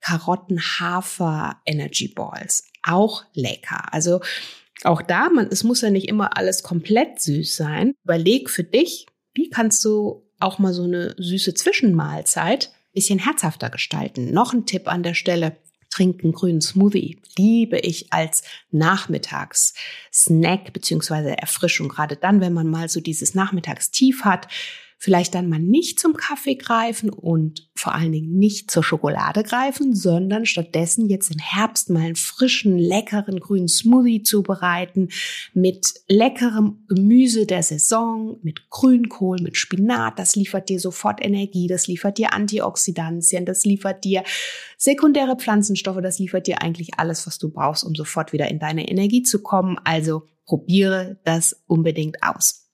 Karotten-Hafer 0.00 1.60
Energy 1.66 2.08
Balls. 2.08 2.68
Auch 2.82 3.24
lecker. 3.32 3.92
Also 3.92 4.20
auch 4.84 5.02
da, 5.02 5.28
man, 5.28 5.48
es 5.50 5.64
muss 5.64 5.80
ja 5.80 5.90
nicht 5.90 6.08
immer 6.08 6.36
alles 6.36 6.62
komplett 6.62 7.20
süß 7.20 7.56
sein. 7.56 7.94
Überleg 8.04 8.50
für 8.50 8.64
dich, 8.64 9.06
wie 9.34 9.50
kannst 9.50 9.84
du 9.84 10.22
auch 10.40 10.58
mal 10.58 10.72
so 10.72 10.84
eine 10.84 11.14
süße 11.18 11.54
Zwischenmahlzeit 11.54 12.70
bisschen 12.94 13.18
herzhafter 13.18 13.70
gestalten. 13.70 14.32
Noch 14.32 14.54
ein 14.54 14.66
Tipp 14.66 14.88
an 14.88 15.02
der 15.02 15.14
Stelle. 15.14 15.56
Trinken 15.90 16.32
grünen 16.32 16.60
Smoothie 16.60 17.20
liebe 17.38 17.78
ich 17.78 18.12
als 18.12 18.42
Nachmittagssnack 18.72 20.72
beziehungsweise 20.72 21.38
Erfrischung. 21.38 21.88
Gerade 21.88 22.16
dann, 22.16 22.40
wenn 22.40 22.52
man 22.52 22.66
mal 22.66 22.88
so 22.88 23.00
dieses 23.00 23.36
Nachmittagstief 23.36 24.24
hat, 24.24 24.48
vielleicht 25.04 25.34
dann 25.34 25.50
mal 25.50 25.58
nicht 25.58 26.00
zum 26.00 26.16
Kaffee 26.16 26.54
greifen 26.54 27.10
und 27.10 27.68
vor 27.76 27.94
allen 27.94 28.10
Dingen 28.10 28.38
nicht 28.38 28.70
zur 28.70 28.82
Schokolade 28.82 29.42
greifen, 29.42 29.94
sondern 29.94 30.46
stattdessen 30.46 31.10
jetzt 31.10 31.30
im 31.30 31.38
Herbst 31.38 31.90
mal 31.90 32.04
einen 32.04 32.16
frischen, 32.16 32.78
leckeren 32.78 33.38
grünen 33.38 33.68
Smoothie 33.68 34.22
zubereiten 34.22 35.10
mit 35.52 35.92
leckerem 36.08 36.86
Gemüse 36.88 37.44
der 37.44 37.62
Saison, 37.62 38.38
mit 38.40 38.70
Grünkohl, 38.70 39.42
mit 39.42 39.58
Spinat. 39.58 40.18
Das 40.18 40.36
liefert 40.36 40.70
dir 40.70 40.80
sofort 40.80 41.22
Energie, 41.22 41.66
das 41.66 41.86
liefert 41.86 42.16
dir 42.16 42.32
Antioxidantien, 42.32 43.44
das 43.44 43.66
liefert 43.66 44.04
dir 44.04 44.22
sekundäre 44.78 45.36
Pflanzenstoffe, 45.36 46.00
das 46.00 46.18
liefert 46.18 46.46
dir 46.46 46.62
eigentlich 46.62 46.98
alles, 46.98 47.26
was 47.26 47.36
du 47.36 47.50
brauchst, 47.50 47.84
um 47.84 47.94
sofort 47.94 48.32
wieder 48.32 48.48
in 48.48 48.58
deine 48.58 48.88
Energie 48.88 49.22
zu 49.22 49.42
kommen. 49.42 49.76
Also 49.84 50.22
probiere 50.46 51.20
das 51.24 51.62
unbedingt 51.66 52.22
aus. 52.22 52.70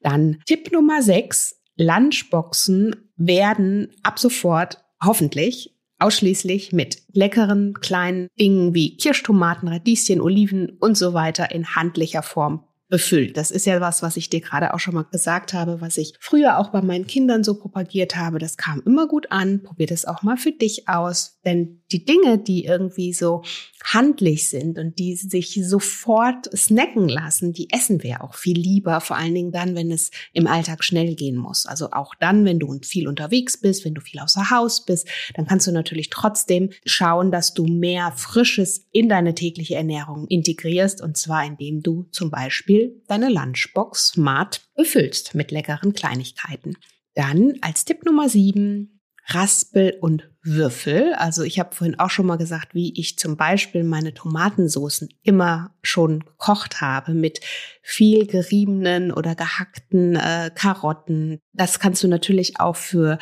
Dann 0.00 0.40
Tipp 0.46 0.72
Nummer 0.72 1.02
6, 1.02 1.56
Lunchboxen 1.76 2.96
werden 3.16 3.90
ab 4.02 4.18
sofort 4.18 4.84
hoffentlich 5.02 5.74
ausschließlich 5.98 6.72
mit 6.72 7.02
leckeren 7.12 7.74
kleinen 7.74 8.28
Dingen 8.38 8.74
wie 8.74 8.96
Kirschtomaten, 8.96 9.68
Radieschen, 9.68 10.20
Oliven 10.20 10.70
und 10.80 10.98
so 10.98 11.14
weiter 11.14 11.50
in 11.50 11.74
handlicher 11.74 12.22
Form 12.22 12.64
befüllt. 12.88 13.36
Das 13.36 13.50
ist 13.50 13.66
ja 13.66 13.80
was, 13.80 14.02
was 14.02 14.16
ich 14.16 14.28
dir 14.28 14.40
gerade 14.40 14.74
auch 14.74 14.78
schon 14.78 14.94
mal 14.94 15.06
gesagt 15.10 15.54
habe, 15.54 15.80
was 15.80 15.96
ich 15.96 16.14
früher 16.20 16.58
auch 16.58 16.68
bei 16.68 16.82
meinen 16.82 17.06
Kindern 17.06 17.42
so 17.42 17.58
propagiert 17.58 18.16
habe. 18.16 18.38
Das 18.38 18.56
kam 18.56 18.82
immer 18.84 19.08
gut 19.08 19.32
an. 19.32 19.62
Probier 19.62 19.86
das 19.86 20.04
auch 20.04 20.22
mal 20.22 20.36
für 20.36 20.52
dich 20.52 20.88
aus. 20.88 21.40
Denn 21.44 21.82
die 21.94 22.04
Dinge, 22.04 22.38
die 22.38 22.64
irgendwie 22.64 23.12
so 23.12 23.42
handlich 23.84 24.48
sind 24.48 24.78
und 24.78 24.98
die 24.98 25.14
sich 25.14 25.60
sofort 25.62 26.46
snacken 26.56 27.08
lassen, 27.08 27.52
die 27.52 27.70
essen 27.70 28.02
wir 28.02 28.24
auch 28.24 28.34
viel 28.34 28.58
lieber, 28.58 29.00
vor 29.00 29.16
allen 29.16 29.34
Dingen 29.34 29.52
dann, 29.52 29.76
wenn 29.76 29.92
es 29.92 30.10
im 30.32 30.48
Alltag 30.48 30.82
schnell 30.82 31.14
gehen 31.14 31.36
muss. 31.36 31.66
Also 31.66 31.92
auch 31.92 32.14
dann, 32.16 32.44
wenn 32.44 32.58
du 32.58 32.80
viel 32.82 33.06
unterwegs 33.06 33.60
bist, 33.60 33.84
wenn 33.84 33.94
du 33.94 34.00
viel 34.00 34.20
außer 34.20 34.50
Haus 34.50 34.84
bist, 34.84 35.06
dann 35.34 35.46
kannst 35.46 35.68
du 35.68 35.72
natürlich 35.72 36.10
trotzdem 36.10 36.70
schauen, 36.84 37.30
dass 37.30 37.54
du 37.54 37.66
mehr 37.66 38.12
Frisches 38.16 38.88
in 38.90 39.08
deine 39.08 39.34
tägliche 39.34 39.76
Ernährung 39.76 40.26
integrierst 40.26 41.00
und 41.00 41.16
zwar 41.16 41.44
indem 41.44 41.82
du 41.82 42.08
zum 42.10 42.30
Beispiel 42.30 43.02
deine 43.06 43.28
Lunchbox 43.28 44.08
smart 44.08 44.62
befüllst 44.74 45.34
mit 45.34 45.52
leckeren 45.52 45.92
Kleinigkeiten. 45.92 46.76
Dann 47.14 47.54
als 47.60 47.84
Tipp 47.84 48.04
Nummer 48.04 48.28
sieben 48.28 48.93
Raspel 49.26 49.96
und 50.00 50.28
Würfel. 50.42 51.14
Also 51.14 51.42
ich 51.42 51.58
habe 51.58 51.74
vorhin 51.74 51.98
auch 51.98 52.10
schon 52.10 52.26
mal 52.26 52.36
gesagt, 52.36 52.74
wie 52.74 52.92
ich 52.98 53.18
zum 53.18 53.36
Beispiel 53.36 53.82
meine 53.82 54.12
Tomatensoßen 54.12 55.08
immer 55.22 55.74
schon 55.82 56.20
gekocht 56.20 56.82
habe 56.82 57.14
mit 57.14 57.40
viel 57.82 58.26
geriebenen 58.26 59.10
oder 59.10 59.34
gehackten 59.34 60.16
äh, 60.16 60.50
Karotten. 60.54 61.40
Das 61.54 61.80
kannst 61.80 62.02
du 62.02 62.08
natürlich 62.08 62.60
auch 62.60 62.76
für 62.76 63.18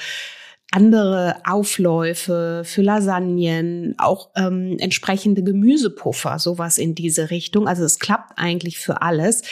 andere 0.73 1.37
Aufläufe, 1.45 2.63
für 2.65 2.83
Lasagnen, 2.83 3.95
auch 3.99 4.31
ähm, 4.35 4.77
entsprechende 4.81 5.45
Gemüsepuffer, 5.45 6.39
sowas 6.39 6.79
in 6.79 6.95
diese 6.95 7.31
Richtung. 7.31 7.69
Also 7.69 7.85
es 7.85 7.99
klappt 7.99 8.39
eigentlich 8.39 8.79
für 8.79 9.03
alles 9.03 9.43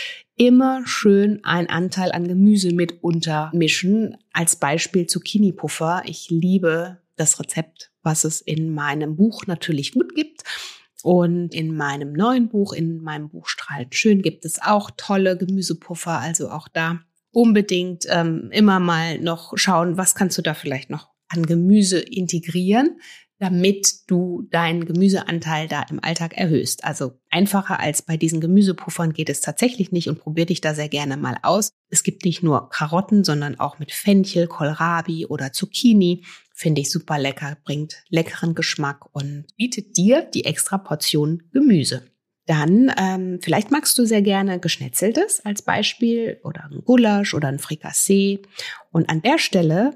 immer 0.40 0.86
schön 0.86 1.44
einen 1.44 1.68
Anteil 1.68 2.12
an 2.12 2.26
Gemüse 2.26 2.72
mit 2.72 3.04
untermischen. 3.04 4.16
Als 4.32 4.56
Beispiel 4.56 5.06
Zucchini-Puffer. 5.06 6.04
Ich 6.06 6.30
liebe 6.30 6.96
das 7.16 7.38
Rezept, 7.38 7.90
was 8.02 8.24
es 8.24 8.40
in 8.40 8.72
meinem 8.72 9.16
Buch 9.16 9.46
natürlich 9.46 9.94
mitgibt. 9.94 10.44
Und 11.02 11.54
in 11.54 11.76
meinem 11.76 12.14
neuen 12.14 12.48
Buch, 12.48 12.72
in 12.72 13.02
meinem 13.02 13.28
Buch 13.28 13.48
Strahlend 13.48 13.94
Schön, 13.94 14.22
gibt 14.22 14.46
es 14.46 14.62
auch 14.62 14.90
tolle 14.96 15.36
Gemüsepuffer. 15.36 16.18
Also 16.18 16.50
auch 16.50 16.68
da 16.68 17.00
unbedingt 17.32 18.06
ähm, 18.08 18.48
immer 18.50 18.80
mal 18.80 19.18
noch 19.18 19.52
schauen, 19.56 19.98
was 19.98 20.14
kannst 20.14 20.38
du 20.38 20.42
da 20.42 20.54
vielleicht 20.54 20.88
noch 20.88 21.10
an 21.28 21.44
Gemüse 21.44 22.00
integrieren, 22.00 22.98
damit 23.40 24.08
du 24.08 24.46
deinen 24.50 24.84
Gemüseanteil 24.84 25.66
da 25.66 25.82
im 25.90 25.98
Alltag 26.04 26.36
erhöhst. 26.36 26.84
Also 26.84 27.18
einfacher 27.30 27.80
als 27.80 28.02
bei 28.02 28.18
diesen 28.18 28.40
Gemüsepuffern 28.40 29.14
geht 29.14 29.30
es 29.30 29.40
tatsächlich 29.40 29.92
nicht 29.92 30.08
und 30.08 30.20
probier 30.20 30.44
dich 30.44 30.60
da 30.60 30.74
sehr 30.74 30.90
gerne 30.90 31.16
mal 31.16 31.38
aus. 31.42 31.70
Es 31.88 32.02
gibt 32.02 32.26
nicht 32.26 32.42
nur 32.42 32.68
Karotten, 32.68 33.24
sondern 33.24 33.58
auch 33.58 33.78
mit 33.78 33.92
Fenchel, 33.92 34.46
Kohlrabi 34.46 35.24
oder 35.24 35.52
Zucchini. 35.52 36.24
Finde 36.54 36.82
ich 36.82 36.90
super 36.90 37.18
lecker, 37.18 37.56
bringt 37.64 38.04
leckeren 38.10 38.54
Geschmack 38.54 39.06
und 39.12 39.46
bietet 39.56 39.96
dir 39.96 40.20
die 40.22 40.44
extra 40.44 40.76
Portion 40.76 41.42
Gemüse. 41.50 42.02
Dann, 42.44 42.92
ähm, 42.98 43.38
vielleicht 43.40 43.70
magst 43.70 43.96
du 43.96 44.04
sehr 44.04 44.22
gerne 44.22 44.60
Geschnetzeltes 44.60 45.40
als 45.46 45.62
Beispiel 45.62 46.40
oder 46.44 46.64
ein 46.64 46.82
Gulasch 46.84 47.32
oder 47.32 47.48
ein 47.48 47.58
Frikassee. 47.58 48.42
Und 48.90 49.08
an 49.08 49.22
der 49.22 49.38
Stelle 49.38 49.92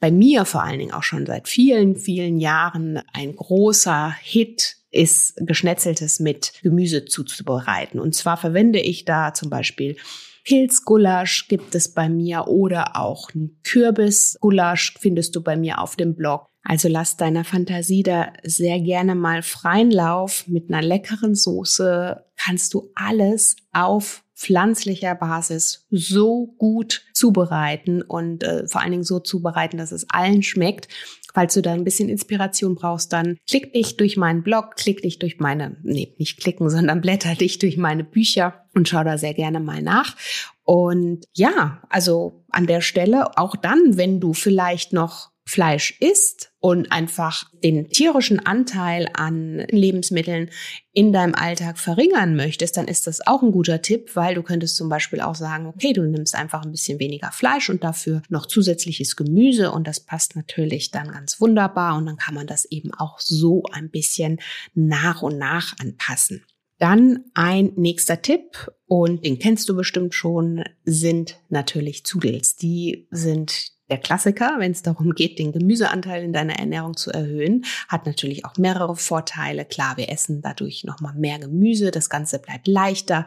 bei 0.00 0.10
mir 0.10 0.44
vor 0.44 0.62
allen 0.62 0.78
Dingen 0.78 0.92
auch 0.92 1.02
schon 1.02 1.26
seit 1.26 1.48
vielen, 1.48 1.96
vielen 1.96 2.38
Jahren 2.38 3.00
ein 3.12 3.34
großer 3.34 4.14
Hit 4.20 4.76
ist 4.90 5.34
geschnetzeltes 5.36 6.20
mit 6.20 6.52
Gemüse 6.62 7.04
zuzubereiten. 7.04 8.00
Und 8.00 8.14
zwar 8.14 8.36
verwende 8.36 8.80
ich 8.80 9.04
da 9.04 9.34
zum 9.34 9.50
Beispiel 9.50 9.96
Pilzgulasch 10.44 11.48
gibt 11.48 11.74
es 11.74 11.92
bei 11.92 12.08
mir 12.08 12.46
oder 12.46 12.96
auch 12.96 13.34
ein 13.34 13.58
Kürbisgulasch 13.64 14.94
findest 14.98 15.34
du 15.34 15.42
bei 15.42 15.56
mir 15.56 15.80
auf 15.80 15.96
dem 15.96 16.14
Blog. 16.14 16.46
Also 16.62 16.88
lass 16.88 17.16
deiner 17.16 17.42
Fantasie 17.42 18.04
da 18.04 18.32
sehr 18.44 18.80
gerne 18.80 19.16
mal 19.16 19.42
freien 19.42 19.90
Lauf 19.90 20.46
mit 20.46 20.68
einer 20.68 20.82
leckeren 20.82 21.34
Soße. 21.34 22.24
Kannst 22.36 22.74
du 22.74 22.90
alles 22.94 23.56
auf 23.72 24.22
pflanzlicher 24.36 25.14
Basis 25.14 25.86
so 25.90 26.54
gut 26.58 27.06
zubereiten 27.14 28.02
und 28.02 28.44
äh, 28.44 28.68
vor 28.68 28.82
allen 28.82 28.90
Dingen 28.90 29.04
so 29.04 29.18
zubereiten, 29.18 29.78
dass 29.78 29.92
es 29.92 30.08
allen 30.10 30.42
schmeckt. 30.42 30.88
Falls 31.32 31.54
du 31.54 31.62
da 31.62 31.72
ein 31.72 31.84
bisschen 31.84 32.08
Inspiration 32.08 32.74
brauchst, 32.74 33.12
dann 33.12 33.38
klick 33.48 33.72
dich 33.72 33.96
durch 33.96 34.16
meinen 34.16 34.42
Blog, 34.42 34.76
klick 34.76 35.02
dich 35.02 35.18
durch 35.18 35.38
meine, 35.38 35.76
nee, 35.82 36.14
nicht 36.18 36.38
klicken, 36.38 36.68
sondern 36.70 37.00
blätter 37.00 37.34
dich 37.34 37.58
durch 37.58 37.76
meine 37.76 38.04
Bücher 38.04 38.66
und 38.74 38.88
schau 38.88 39.04
da 39.04 39.18
sehr 39.18 39.34
gerne 39.34 39.60
mal 39.60 39.82
nach. 39.82 40.16
Und 40.64 41.24
ja, 41.34 41.82
also 41.88 42.44
an 42.50 42.66
der 42.66 42.80
Stelle, 42.82 43.38
auch 43.38 43.56
dann, 43.56 43.96
wenn 43.96 44.20
du 44.20 44.34
vielleicht 44.34 44.92
noch 44.92 45.30
Fleisch 45.48 45.96
isst 46.00 46.52
und 46.58 46.90
einfach 46.90 47.44
den 47.62 47.88
tierischen 47.88 48.44
Anteil 48.44 49.08
an 49.14 49.64
Lebensmitteln 49.70 50.50
in 50.92 51.12
deinem 51.12 51.34
Alltag 51.36 51.78
verringern 51.78 52.34
möchtest, 52.34 52.76
dann 52.76 52.88
ist 52.88 53.06
das 53.06 53.24
auch 53.26 53.42
ein 53.42 53.52
guter 53.52 53.80
Tipp, 53.80 54.10
weil 54.14 54.34
du 54.34 54.42
könntest 54.42 54.76
zum 54.76 54.88
Beispiel 54.88 55.20
auch 55.20 55.36
sagen, 55.36 55.66
okay, 55.66 55.92
du 55.92 56.02
nimmst 56.02 56.34
einfach 56.34 56.64
ein 56.64 56.72
bisschen 56.72 56.98
weniger 56.98 57.30
Fleisch 57.30 57.70
und 57.70 57.84
dafür 57.84 58.22
noch 58.28 58.46
zusätzliches 58.46 59.14
Gemüse 59.14 59.70
und 59.70 59.86
das 59.86 60.00
passt 60.00 60.34
natürlich 60.34 60.90
dann 60.90 61.12
ganz 61.12 61.40
wunderbar 61.40 61.96
und 61.96 62.06
dann 62.06 62.16
kann 62.16 62.34
man 62.34 62.48
das 62.48 62.64
eben 62.64 62.92
auch 62.92 63.20
so 63.20 63.62
ein 63.72 63.90
bisschen 63.90 64.40
nach 64.74 65.22
und 65.22 65.38
nach 65.38 65.74
anpassen. 65.78 66.44
Dann 66.78 67.24
ein 67.34 67.72
nächster 67.76 68.20
Tipp, 68.20 68.68
und 68.88 69.24
den 69.24 69.38
kennst 69.38 69.68
du 69.68 69.74
bestimmt 69.74 70.14
schon, 70.14 70.62
sind 70.84 71.40
natürlich 71.48 72.04
Zudels. 72.04 72.56
Die 72.56 73.08
sind 73.10 73.72
der 73.88 73.98
Klassiker, 73.98 74.56
wenn 74.58 74.72
es 74.72 74.82
darum 74.82 75.14
geht, 75.14 75.38
den 75.38 75.52
Gemüseanteil 75.52 76.24
in 76.24 76.32
deiner 76.32 76.58
Ernährung 76.58 76.96
zu 76.96 77.10
erhöhen, 77.10 77.64
hat 77.88 78.06
natürlich 78.06 78.44
auch 78.44 78.56
mehrere 78.56 78.96
Vorteile. 78.96 79.64
Klar, 79.64 79.96
wir 79.96 80.10
essen 80.10 80.42
dadurch 80.42 80.84
nochmal 80.84 81.14
mehr 81.14 81.38
Gemüse, 81.38 81.90
das 81.90 82.10
Ganze 82.10 82.38
bleibt 82.38 82.66
leichter. 82.66 83.26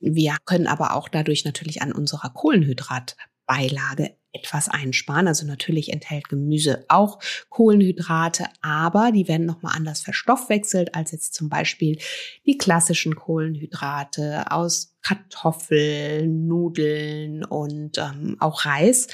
Wir 0.00 0.36
können 0.44 0.66
aber 0.66 0.94
auch 0.94 1.08
dadurch 1.08 1.44
natürlich 1.44 1.82
an 1.82 1.92
unserer 1.92 2.30
Kohlenhydratbeilage 2.30 4.16
etwas 4.32 4.68
einsparen. 4.68 5.28
Also 5.28 5.46
natürlich 5.46 5.92
enthält 5.92 6.28
Gemüse 6.28 6.84
auch 6.88 7.18
Kohlenhydrate, 7.48 8.46
aber 8.62 9.12
die 9.12 9.28
werden 9.28 9.46
nochmal 9.46 9.74
anders 9.76 10.00
verstoffwechselt 10.00 10.94
als 10.94 11.12
jetzt 11.12 11.34
zum 11.34 11.48
Beispiel 11.48 11.98
die 12.46 12.56
klassischen 12.56 13.16
Kohlenhydrate 13.16 14.50
aus 14.50 14.96
Kartoffeln, 15.02 16.46
Nudeln 16.46 17.44
und 17.44 17.98
ähm, 17.98 18.36
auch 18.38 18.64
Reis. 18.64 19.08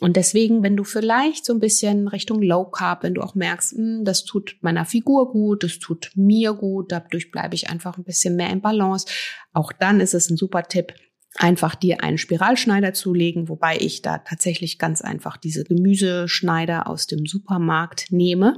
Und 0.00 0.16
deswegen, 0.16 0.62
wenn 0.62 0.76
du 0.76 0.84
vielleicht 0.84 1.44
so 1.44 1.54
ein 1.54 1.60
bisschen 1.60 2.08
Richtung 2.08 2.42
Low 2.42 2.64
Carb, 2.64 3.02
wenn 3.02 3.14
du 3.14 3.22
auch 3.22 3.34
merkst, 3.34 3.76
mh, 3.76 3.98
hm, 3.98 4.04
das 4.04 4.24
tut 4.24 4.56
meiner 4.60 4.84
Figur 4.84 5.32
gut, 5.32 5.62
das 5.62 5.78
tut 5.78 6.10
mir 6.14 6.52
gut, 6.52 6.92
dadurch 6.92 7.30
bleibe 7.30 7.54
ich 7.54 7.70
einfach 7.70 7.96
ein 7.96 8.04
bisschen 8.04 8.36
mehr 8.36 8.50
im 8.50 8.60
Balance, 8.60 9.06
auch 9.52 9.72
dann 9.72 10.00
ist 10.00 10.14
es 10.14 10.28
ein 10.30 10.36
super 10.36 10.64
Tipp, 10.64 10.92
einfach 11.38 11.74
dir 11.74 12.02
einen 12.02 12.18
Spiralschneider 12.18 12.92
zulegen, 12.92 13.48
wobei 13.48 13.78
ich 13.78 14.02
da 14.02 14.18
tatsächlich 14.18 14.78
ganz 14.78 15.02
einfach 15.02 15.36
diese 15.36 15.64
Gemüseschneider 15.64 16.88
aus 16.88 17.06
dem 17.06 17.26
Supermarkt 17.26 18.10
nehme 18.10 18.56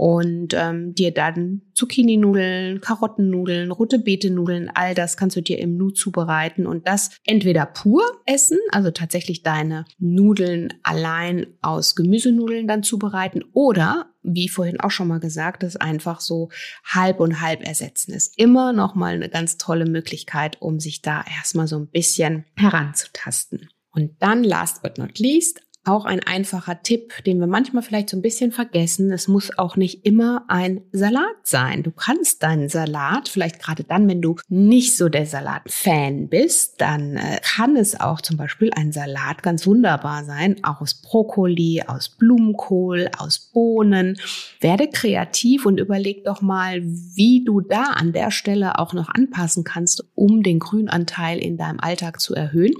und 0.00 0.54
ähm, 0.54 0.94
dir 0.94 1.12
dann 1.12 1.60
Zucchini-Nudeln, 1.74 2.80
Karottennudeln, 2.80 3.70
rote 3.70 3.98
Beete-Nudeln, 3.98 4.70
all 4.72 4.94
das 4.94 5.18
kannst 5.18 5.36
du 5.36 5.42
dir 5.42 5.58
im 5.58 5.76
Nu 5.76 5.90
zubereiten 5.90 6.66
und 6.66 6.88
das 6.88 7.10
entweder 7.26 7.66
pur 7.66 8.02
essen, 8.24 8.56
also 8.70 8.90
tatsächlich 8.92 9.42
deine 9.42 9.84
Nudeln 9.98 10.72
allein 10.84 11.48
aus 11.60 11.96
Gemüsenudeln 11.96 12.66
dann 12.66 12.82
zubereiten 12.82 13.44
oder 13.52 14.06
wie 14.22 14.48
vorhin 14.48 14.80
auch 14.80 14.90
schon 14.90 15.06
mal 15.06 15.20
gesagt, 15.20 15.64
das 15.64 15.76
einfach 15.76 16.20
so 16.20 16.48
halb 16.82 17.20
und 17.20 17.42
halb 17.42 17.62
ersetzen 17.62 18.14
ist 18.14 18.38
immer 18.38 18.72
noch 18.72 18.94
mal 18.94 19.12
eine 19.12 19.28
ganz 19.28 19.58
tolle 19.58 19.84
Möglichkeit, 19.84 20.62
um 20.62 20.80
sich 20.80 21.02
da 21.02 21.22
erstmal 21.36 21.68
so 21.68 21.76
ein 21.76 21.88
bisschen 21.88 22.46
heranzutasten. 22.56 23.68
Und 23.92 24.12
dann 24.20 24.44
last 24.44 24.82
but 24.82 24.96
not 24.96 25.18
least 25.18 25.60
auch 25.84 26.04
ein 26.04 26.20
einfacher 26.20 26.82
Tipp, 26.82 27.24
den 27.24 27.40
wir 27.40 27.46
manchmal 27.46 27.82
vielleicht 27.82 28.10
so 28.10 28.16
ein 28.16 28.22
bisschen 28.22 28.52
vergessen. 28.52 29.10
Es 29.12 29.28
muss 29.28 29.56
auch 29.56 29.76
nicht 29.76 30.04
immer 30.04 30.44
ein 30.48 30.82
Salat 30.92 31.24
sein. 31.42 31.82
Du 31.82 31.90
kannst 31.90 32.42
deinen 32.42 32.68
Salat, 32.68 33.30
vielleicht 33.30 33.60
gerade 33.60 33.84
dann, 33.84 34.06
wenn 34.06 34.20
du 34.20 34.36
nicht 34.48 34.96
so 34.96 35.08
der 35.08 35.24
Salat-Fan 35.24 36.28
bist, 36.28 36.82
dann 36.82 37.16
äh, 37.16 37.40
kann 37.42 37.76
es 37.76 37.98
auch 37.98 38.20
zum 38.20 38.36
Beispiel 38.36 38.70
ein 38.76 38.92
Salat 38.92 39.42
ganz 39.42 39.66
wunderbar 39.66 40.24
sein, 40.24 40.56
auch 40.64 40.82
aus 40.82 41.00
Brokkoli, 41.00 41.82
aus 41.86 42.10
Blumenkohl, 42.10 43.10
aus 43.16 43.38
Bohnen. 43.38 44.18
Werde 44.60 44.88
kreativ 44.88 45.64
und 45.64 45.80
überleg 45.80 46.24
doch 46.24 46.42
mal, 46.42 46.82
wie 46.82 47.42
du 47.42 47.62
da 47.62 47.84
an 47.84 48.12
der 48.12 48.30
Stelle 48.30 48.78
auch 48.78 48.92
noch 48.92 49.08
anpassen 49.08 49.64
kannst, 49.64 50.04
um 50.14 50.42
den 50.42 50.58
Grünanteil 50.58 51.38
in 51.38 51.56
deinem 51.56 51.80
Alltag 51.80 52.20
zu 52.20 52.34
erhöhen. 52.34 52.74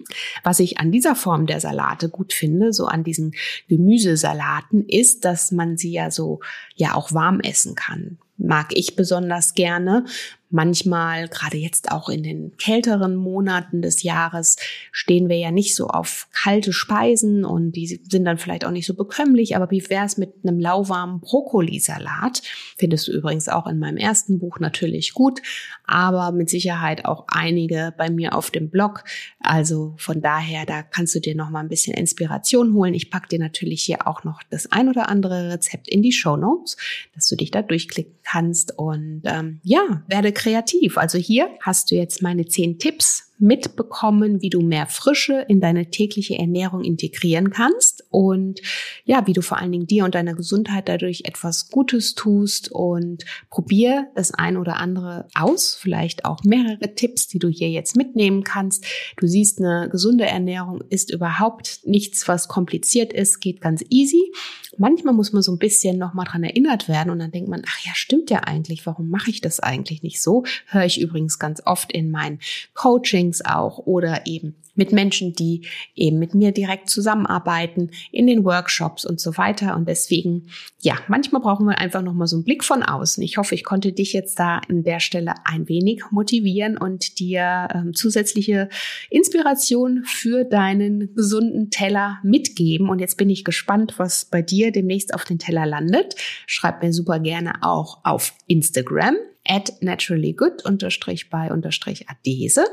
Was 0.45 0.61
ich 0.61 0.79
an 0.79 0.93
dieser 0.93 1.15
Form 1.15 1.47
der 1.47 1.61
Salate 1.61 2.11
gut 2.11 2.35
finde, 2.35 2.75
so 2.75 2.90
an 2.91 3.05
diesen 3.05 3.33
Gemüsesalaten 3.69 4.87
ist, 4.89 5.25
dass 5.25 5.53
man 5.53 5.77
sie 5.77 5.93
ja 5.93 6.11
so 6.11 6.41
ja 6.75 6.95
auch 6.95 7.13
warm 7.13 7.41
essen 7.41 7.75
kann. 7.75 8.19
Mag 8.37 8.69
ich 8.71 8.97
besonders 8.97 9.55
gerne, 9.55 10.05
Manchmal, 10.51 11.29
gerade 11.29 11.57
jetzt 11.57 11.93
auch 11.93 12.09
in 12.09 12.25
den 12.25 12.57
kälteren 12.57 13.15
Monaten 13.15 13.83
des 13.83 14.03
Jahres, 14.03 14.57
stehen 14.91 15.29
wir 15.29 15.39
ja 15.39 15.53
nicht 15.53 15.77
so 15.77 15.87
auf 15.87 16.27
kalte 16.33 16.73
Speisen 16.73 17.45
und 17.45 17.73
die 17.73 17.87
sind 17.87 18.25
dann 18.25 18.37
vielleicht 18.37 18.65
auch 18.65 18.73
nicht 18.73 18.87
so 18.87 18.95
bekömmlich. 18.95 19.55
Aber 19.55 19.71
wie 19.71 19.89
wäre 19.89 20.05
es 20.05 20.17
mit 20.17 20.35
einem 20.43 20.59
lauwarmen 20.59 21.21
Brokkolisalat? 21.21 22.43
Findest 22.77 23.07
du 23.07 23.13
übrigens 23.13 23.49
auch 23.49 23.69
in 23.69 23.79
meinem 23.79 23.97
ersten 23.97 24.41
Buch 24.41 24.59
natürlich 24.59 25.15
gut, 25.15 25.41
aber 25.85 26.33
mit 26.33 26.51
Sicherheit 26.51 27.05
auch 27.05 27.27
einige 27.29 27.95
bei 27.97 28.11
mir 28.11 28.35
auf 28.35 28.51
dem 28.51 28.71
Blog. 28.71 29.05
Also 29.39 29.95
von 29.99 30.21
daher, 30.21 30.67
da 30.67 30.83
kannst 30.83 31.15
du 31.15 31.21
dir 31.21 31.37
noch 31.37 31.51
mal 31.51 31.61
ein 31.61 31.69
bisschen 31.69 31.95
Inspiration 31.95 32.75
holen. 32.75 32.95
Ich 32.95 33.11
packe 33.11 33.29
dir 33.29 33.39
natürlich 33.39 33.85
hier 33.85 34.09
auch 34.09 34.25
noch 34.25 34.43
das 34.51 34.71
ein 34.73 34.89
oder 34.89 35.09
andere 35.09 35.53
Rezept 35.53 35.89
in 35.89 36.03
die 36.03 36.13
Show 36.13 36.37
Notes, 36.37 36.77
dass 37.15 37.29
du 37.29 37.37
dich 37.37 37.53
da 37.53 37.63
durchklicken 37.63 38.15
kannst 38.25 38.77
und 38.79 39.23
ähm, 39.25 39.61
ja, 39.63 40.03
werde 40.07 40.33
kreativ. 40.41 40.97
Also 40.97 41.19
hier 41.19 41.51
hast 41.61 41.91
du 41.91 41.97
jetzt 41.97 42.23
meine 42.23 42.47
zehn 42.47 42.79
Tipps 42.79 43.31
mitbekommen, 43.41 44.43
wie 44.43 44.51
du 44.51 44.61
mehr 44.61 44.87
Frische 44.87 45.45
in 45.49 45.61
deine 45.61 45.91
tägliche 45.91 46.39
Ernährung 46.39 46.83
integrieren 46.83 47.51
kannst 47.51 48.05
und 48.11 48.61
ja, 49.05 49.27
wie 49.27 49.33
du 49.33 49.41
vor 49.41 49.59
allen 49.59 49.73
Dingen 49.73 49.87
dir 49.87 50.05
und 50.05 50.15
deiner 50.15 50.35
Gesundheit 50.35 50.89
dadurch 50.89 51.23
etwas 51.25 51.71
Gutes 51.71 52.15
tust 52.15 52.71
und 52.71 53.25
probier 53.49 54.09
das 54.15 54.33
ein 54.33 54.57
oder 54.57 54.77
andere 54.77 55.27
aus, 55.35 55.75
vielleicht 55.75 56.25
auch 56.25 56.45
mehrere 56.45 56.95
Tipps, 56.95 57.29
die 57.29 57.39
du 57.39 57.49
hier 57.49 57.71
jetzt 57.71 57.97
mitnehmen 57.97 58.45
kannst. 58.45 58.85
Du 59.17 59.27
siehst, 59.27 59.59
eine 59.59 59.89
gesunde 59.91 60.27
Ernährung 60.27 60.83
ist 60.91 61.11
überhaupt 61.11 61.81
nichts, 61.85 62.29
was 62.29 62.49
kompliziert 62.49 63.13
ist, 63.13 63.41
geht 63.41 63.61
ganz 63.61 63.83
easy. 63.89 64.33
Manchmal 64.81 65.15
muss 65.15 65.33
man 65.33 65.43
so 65.43 65.53
ein 65.53 65.59
bisschen 65.59 65.99
nochmal 65.99 66.27
dran 66.27 66.43
erinnert 66.43 66.89
werden 66.89 67.11
und 67.11 67.19
dann 67.19 67.31
denkt 67.31 67.49
man, 67.49 67.63
ach 67.67 67.85
ja, 67.85 67.93
stimmt 67.95 68.31
ja 68.31 68.41
eigentlich, 68.41 68.87
warum 68.87 69.09
mache 69.09 69.31
ich 69.31 69.41
das 69.41 69.61
eigentlich 69.61 70.03
nicht 70.03 70.23
so? 70.23 70.45
Höre 70.67 70.85
ich 70.85 71.01
übrigens 71.01 71.39
ganz 71.39 71.63
oft 71.65 71.93
in 71.93 72.11
meinen 72.11 72.39
Coaching 72.75 73.21
Coachings 73.21 73.45
auch 73.45 73.79
oder 73.79 74.27
eben 74.27 74.55
mit 74.75 74.93
Menschen, 74.93 75.35
die 75.35 75.67
eben 75.95 76.19
mit 76.19 76.35
mir 76.35 76.53
direkt 76.53 76.89
zusammenarbeiten, 76.89 77.91
in 78.13 78.27
den 78.27 78.45
Workshops 78.45 79.05
und 79.05 79.21
so 79.21 79.37
weiter. 79.37 79.77
Und 79.77 79.87
deswegen, 79.87 80.47
ja, 80.81 80.95
manchmal 81.07 81.43
brauchen 81.43 81.67
wir 81.67 81.79
einfach 81.79 82.01
nochmal 82.01 82.29
so 82.29 82.37
einen 82.37 82.45
Blick 82.45 82.65
von 82.65 82.83
außen. 82.83 83.23
Ich 83.23 83.37
hoffe, 83.37 83.55
ich 83.55 83.63
konnte 83.63 83.93
dich 83.93 84.15
jetzt 84.15 84.39
da 84.39 84.61
an 84.69 84.83
der 84.83 85.01
Stelle 85.01 85.35
ein 85.45 85.69
wenig 85.69 86.05
motivieren 86.11 86.79
und 86.79 87.19
dir 87.19 87.69
ähm, 87.75 87.93
zusätzliche 87.95 88.71
Inspiration 89.11 90.05
für 90.05 90.45
deinen 90.45 91.15
gesunden 91.15 91.71
Teller 91.71 92.19
mitgeben. 92.23 92.89
Und 92.89 93.01
jetzt 93.01 93.19
bin 93.19 93.29
ich 93.29 93.45
gespannt, 93.45 93.95
was 93.99 94.25
bei 94.25 94.41
dir 94.41 94.70
demnächst 94.73 95.15
auf 95.15 95.25
den 95.25 95.39
Teller 95.39 95.67
landet. 95.67 96.15
Schreib 96.47 96.83
mir 96.83 96.93
super 96.93 97.19
gerne 97.19 97.63
auch 97.63 98.01
auf 98.05 98.35
Instagram 98.47 99.17
at 99.47 99.73
naturallygood 99.81 100.65
unterstrich 100.65 101.31
bei 101.31 101.51
unterstrich 101.51 102.09
adese. 102.09 102.65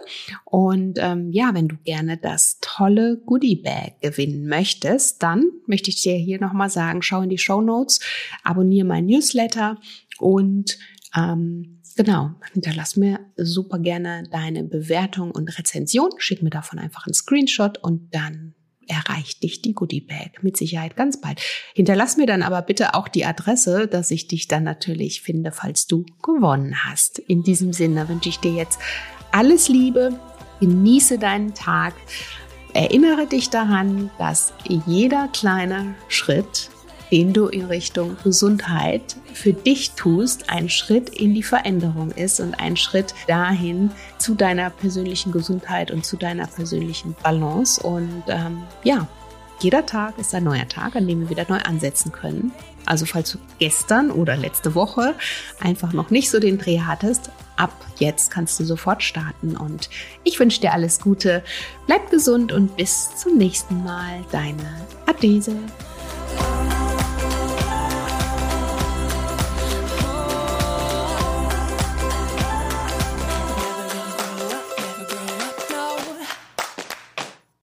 Und 0.46 1.00
ähm, 1.02 1.32
ja, 1.32 1.52
wenn 1.54 1.68
du 1.68 1.78
gerne 1.78 2.18
das 2.18 2.60
tolle 2.62 3.18
Goodie 3.26 3.56
Bag 3.56 4.02
gewinnen 4.02 4.48
möchtest, 4.48 5.24
dann 5.24 5.50
möchte 5.66 5.90
ich 5.90 6.02
dir 6.02 6.16
hier 6.16 6.40
nochmal 6.40 6.70
sagen, 6.70 7.02
schau 7.02 7.22
in 7.22 7.30
die 7.30 7.38
Show 7.38 7.62
Notes, 7.62 8.00
abonniere 8.44 8.86
mein 8.86 9.06
Newsletter 9.06 9.80
und 10.20 10.78
ähm, 11.16 11.82
genau, 11.96 12.32
hinterlass 12.54 12.96
mir 12.96 13.20
super 13.38 13.80
gerne 13.80 14.24
deine 14.32 14.64
Bewertung 14.64 15.32
und 15.32 15.58
Rezension. 15.58 16.12
Schick 16.18 16.44
mir 16.44 16.50
davon 16.50 16.80
einfach 16.80 17.08
einen 17.08 17.14
Screenshot 17.14 17.78
und 17.80 18.14
dann 18.14 18.54
erreicht 18.88 19.44
dich 19.44 19.62
die 19.62 19.74
Goodie 19.74 20.02
Bag 20.02 20.42
mit 20.42 20.58
Sicherheit 20.58 20.96
ganz 20.96 21.20
bald. 21.22 21.42
Hinterlass 21.74 22.18
mir 22.18 22.26
dann 22.26 22.44
aber 22.44 22.62
bitte 22.62 22.94
auch 22.94 23.08
die 23.08 23.26
Adresse, 23.26 23.88
dass 23.88 24.12
ich 24.12 24.28
dich 24.28 24.48
dann 24.48 24.64
natürlich 24.64 25.22
finde, 25.22 25.52
falls 25.52 25.88
du 25.88 26.06
gewonnen 26.22 26.86
hast. 26.86 27.20
In 27.20 27.44
diesem 27.44 27.74
Sinne 27.74 28.10
wünsche 28.10 28.30
ich 28.30 28.40
dir 28.40 28.54
jetzt 28.54 28.80
alles 29.32 29.70
Liebe, 29.70 30.20
genieße 30.60 31.20
deinen 31.20 31.54
Tag, 31.54 31.94
erinnere 32.74 33.28
dich 33.28 33.50
daran, 33.50 34.10
dass 34.18 34.54
jeder 34.86 35.28
kleine 35.30 35.96
Schritt 36.08 36.70
den 37.12 37.34
du 37.34 37.48
in 37.48 37.66
Richtung 37.66 38.18
Gesundheit 38.24 39.16
für 39.34 39.54
dich 39.54 39.92
tust, 39.92 40.50
ein 40.50 40.70
Schritt 40.70 41.10
in 41.10 41.34
die 41.34 41.44
Veränderung 41.44 42.12
ist 42.12 42.40
und 42.40 42.56
ein 42.56 42.78
Schritt 42.78 43.14
dahin 43.28 43.92
zu 44.18 44.36
deiner 44.36 44.70
persönlichen 44.70 45.32
Gesundheit 45.32 45.92
und 45.92 46.06
zu 46.06 46.18
deiner 46.18 46.48
persönlichen 46.48 47.16
Balance. 47.24 47.82
Und 47.82 48.24
ähm, 48.28 48.64
ja, 48.84 49.08
jeder 49.60 49.86
Tag 49.86 50.18
ist 50.18 50.36
ein 50.36 50.44
neuer 50.44 50.68
Tag, 50.68 50.96
an 50.96 51.08
dem 51.08 51.22
wir 51.22 51.30
wieder 51.30 51.46
neu 51.48 51.60
ansetzen 51.60 52.12
können. 52.12 52.52
Also 52.86 53.06
falls 53.06 53.32
du 53.32 53.38
gestern 53.60 54.12
oder 54.12 54.38
letzte 54.38 54.76
Woche 54.76 55.16
einfach 55.60 55.94
noch 55.94 56.10
nicht 56.10 56.30
so 56.30 56.40
den 56.40 56.58
Dreh 56.58 56.80
hattest, 56.80 57.32
ab 57.58 57.74
jetzt 57.98 58.32
kannst 58.32 58.60
du 58.60 58.64
sofort 58.64 59.04
starten. 59.04 59.58
Und 59.58 59.90
ich 60.24 60.40
wünsche 60.40 60.62
dir 60.62 60.74
alles 60.74 61.00
Gute, 61.00 61.44
bleib 61.86 62.10
gesund 62.12 62.52
und 62.52 62.78
bis 62.78 63.16
zum 63.16 63.38
nächsten 63.38 63.84
Mal. 63.84 64.24
Deine 64.32 64.88
Adese. 65.06 65.56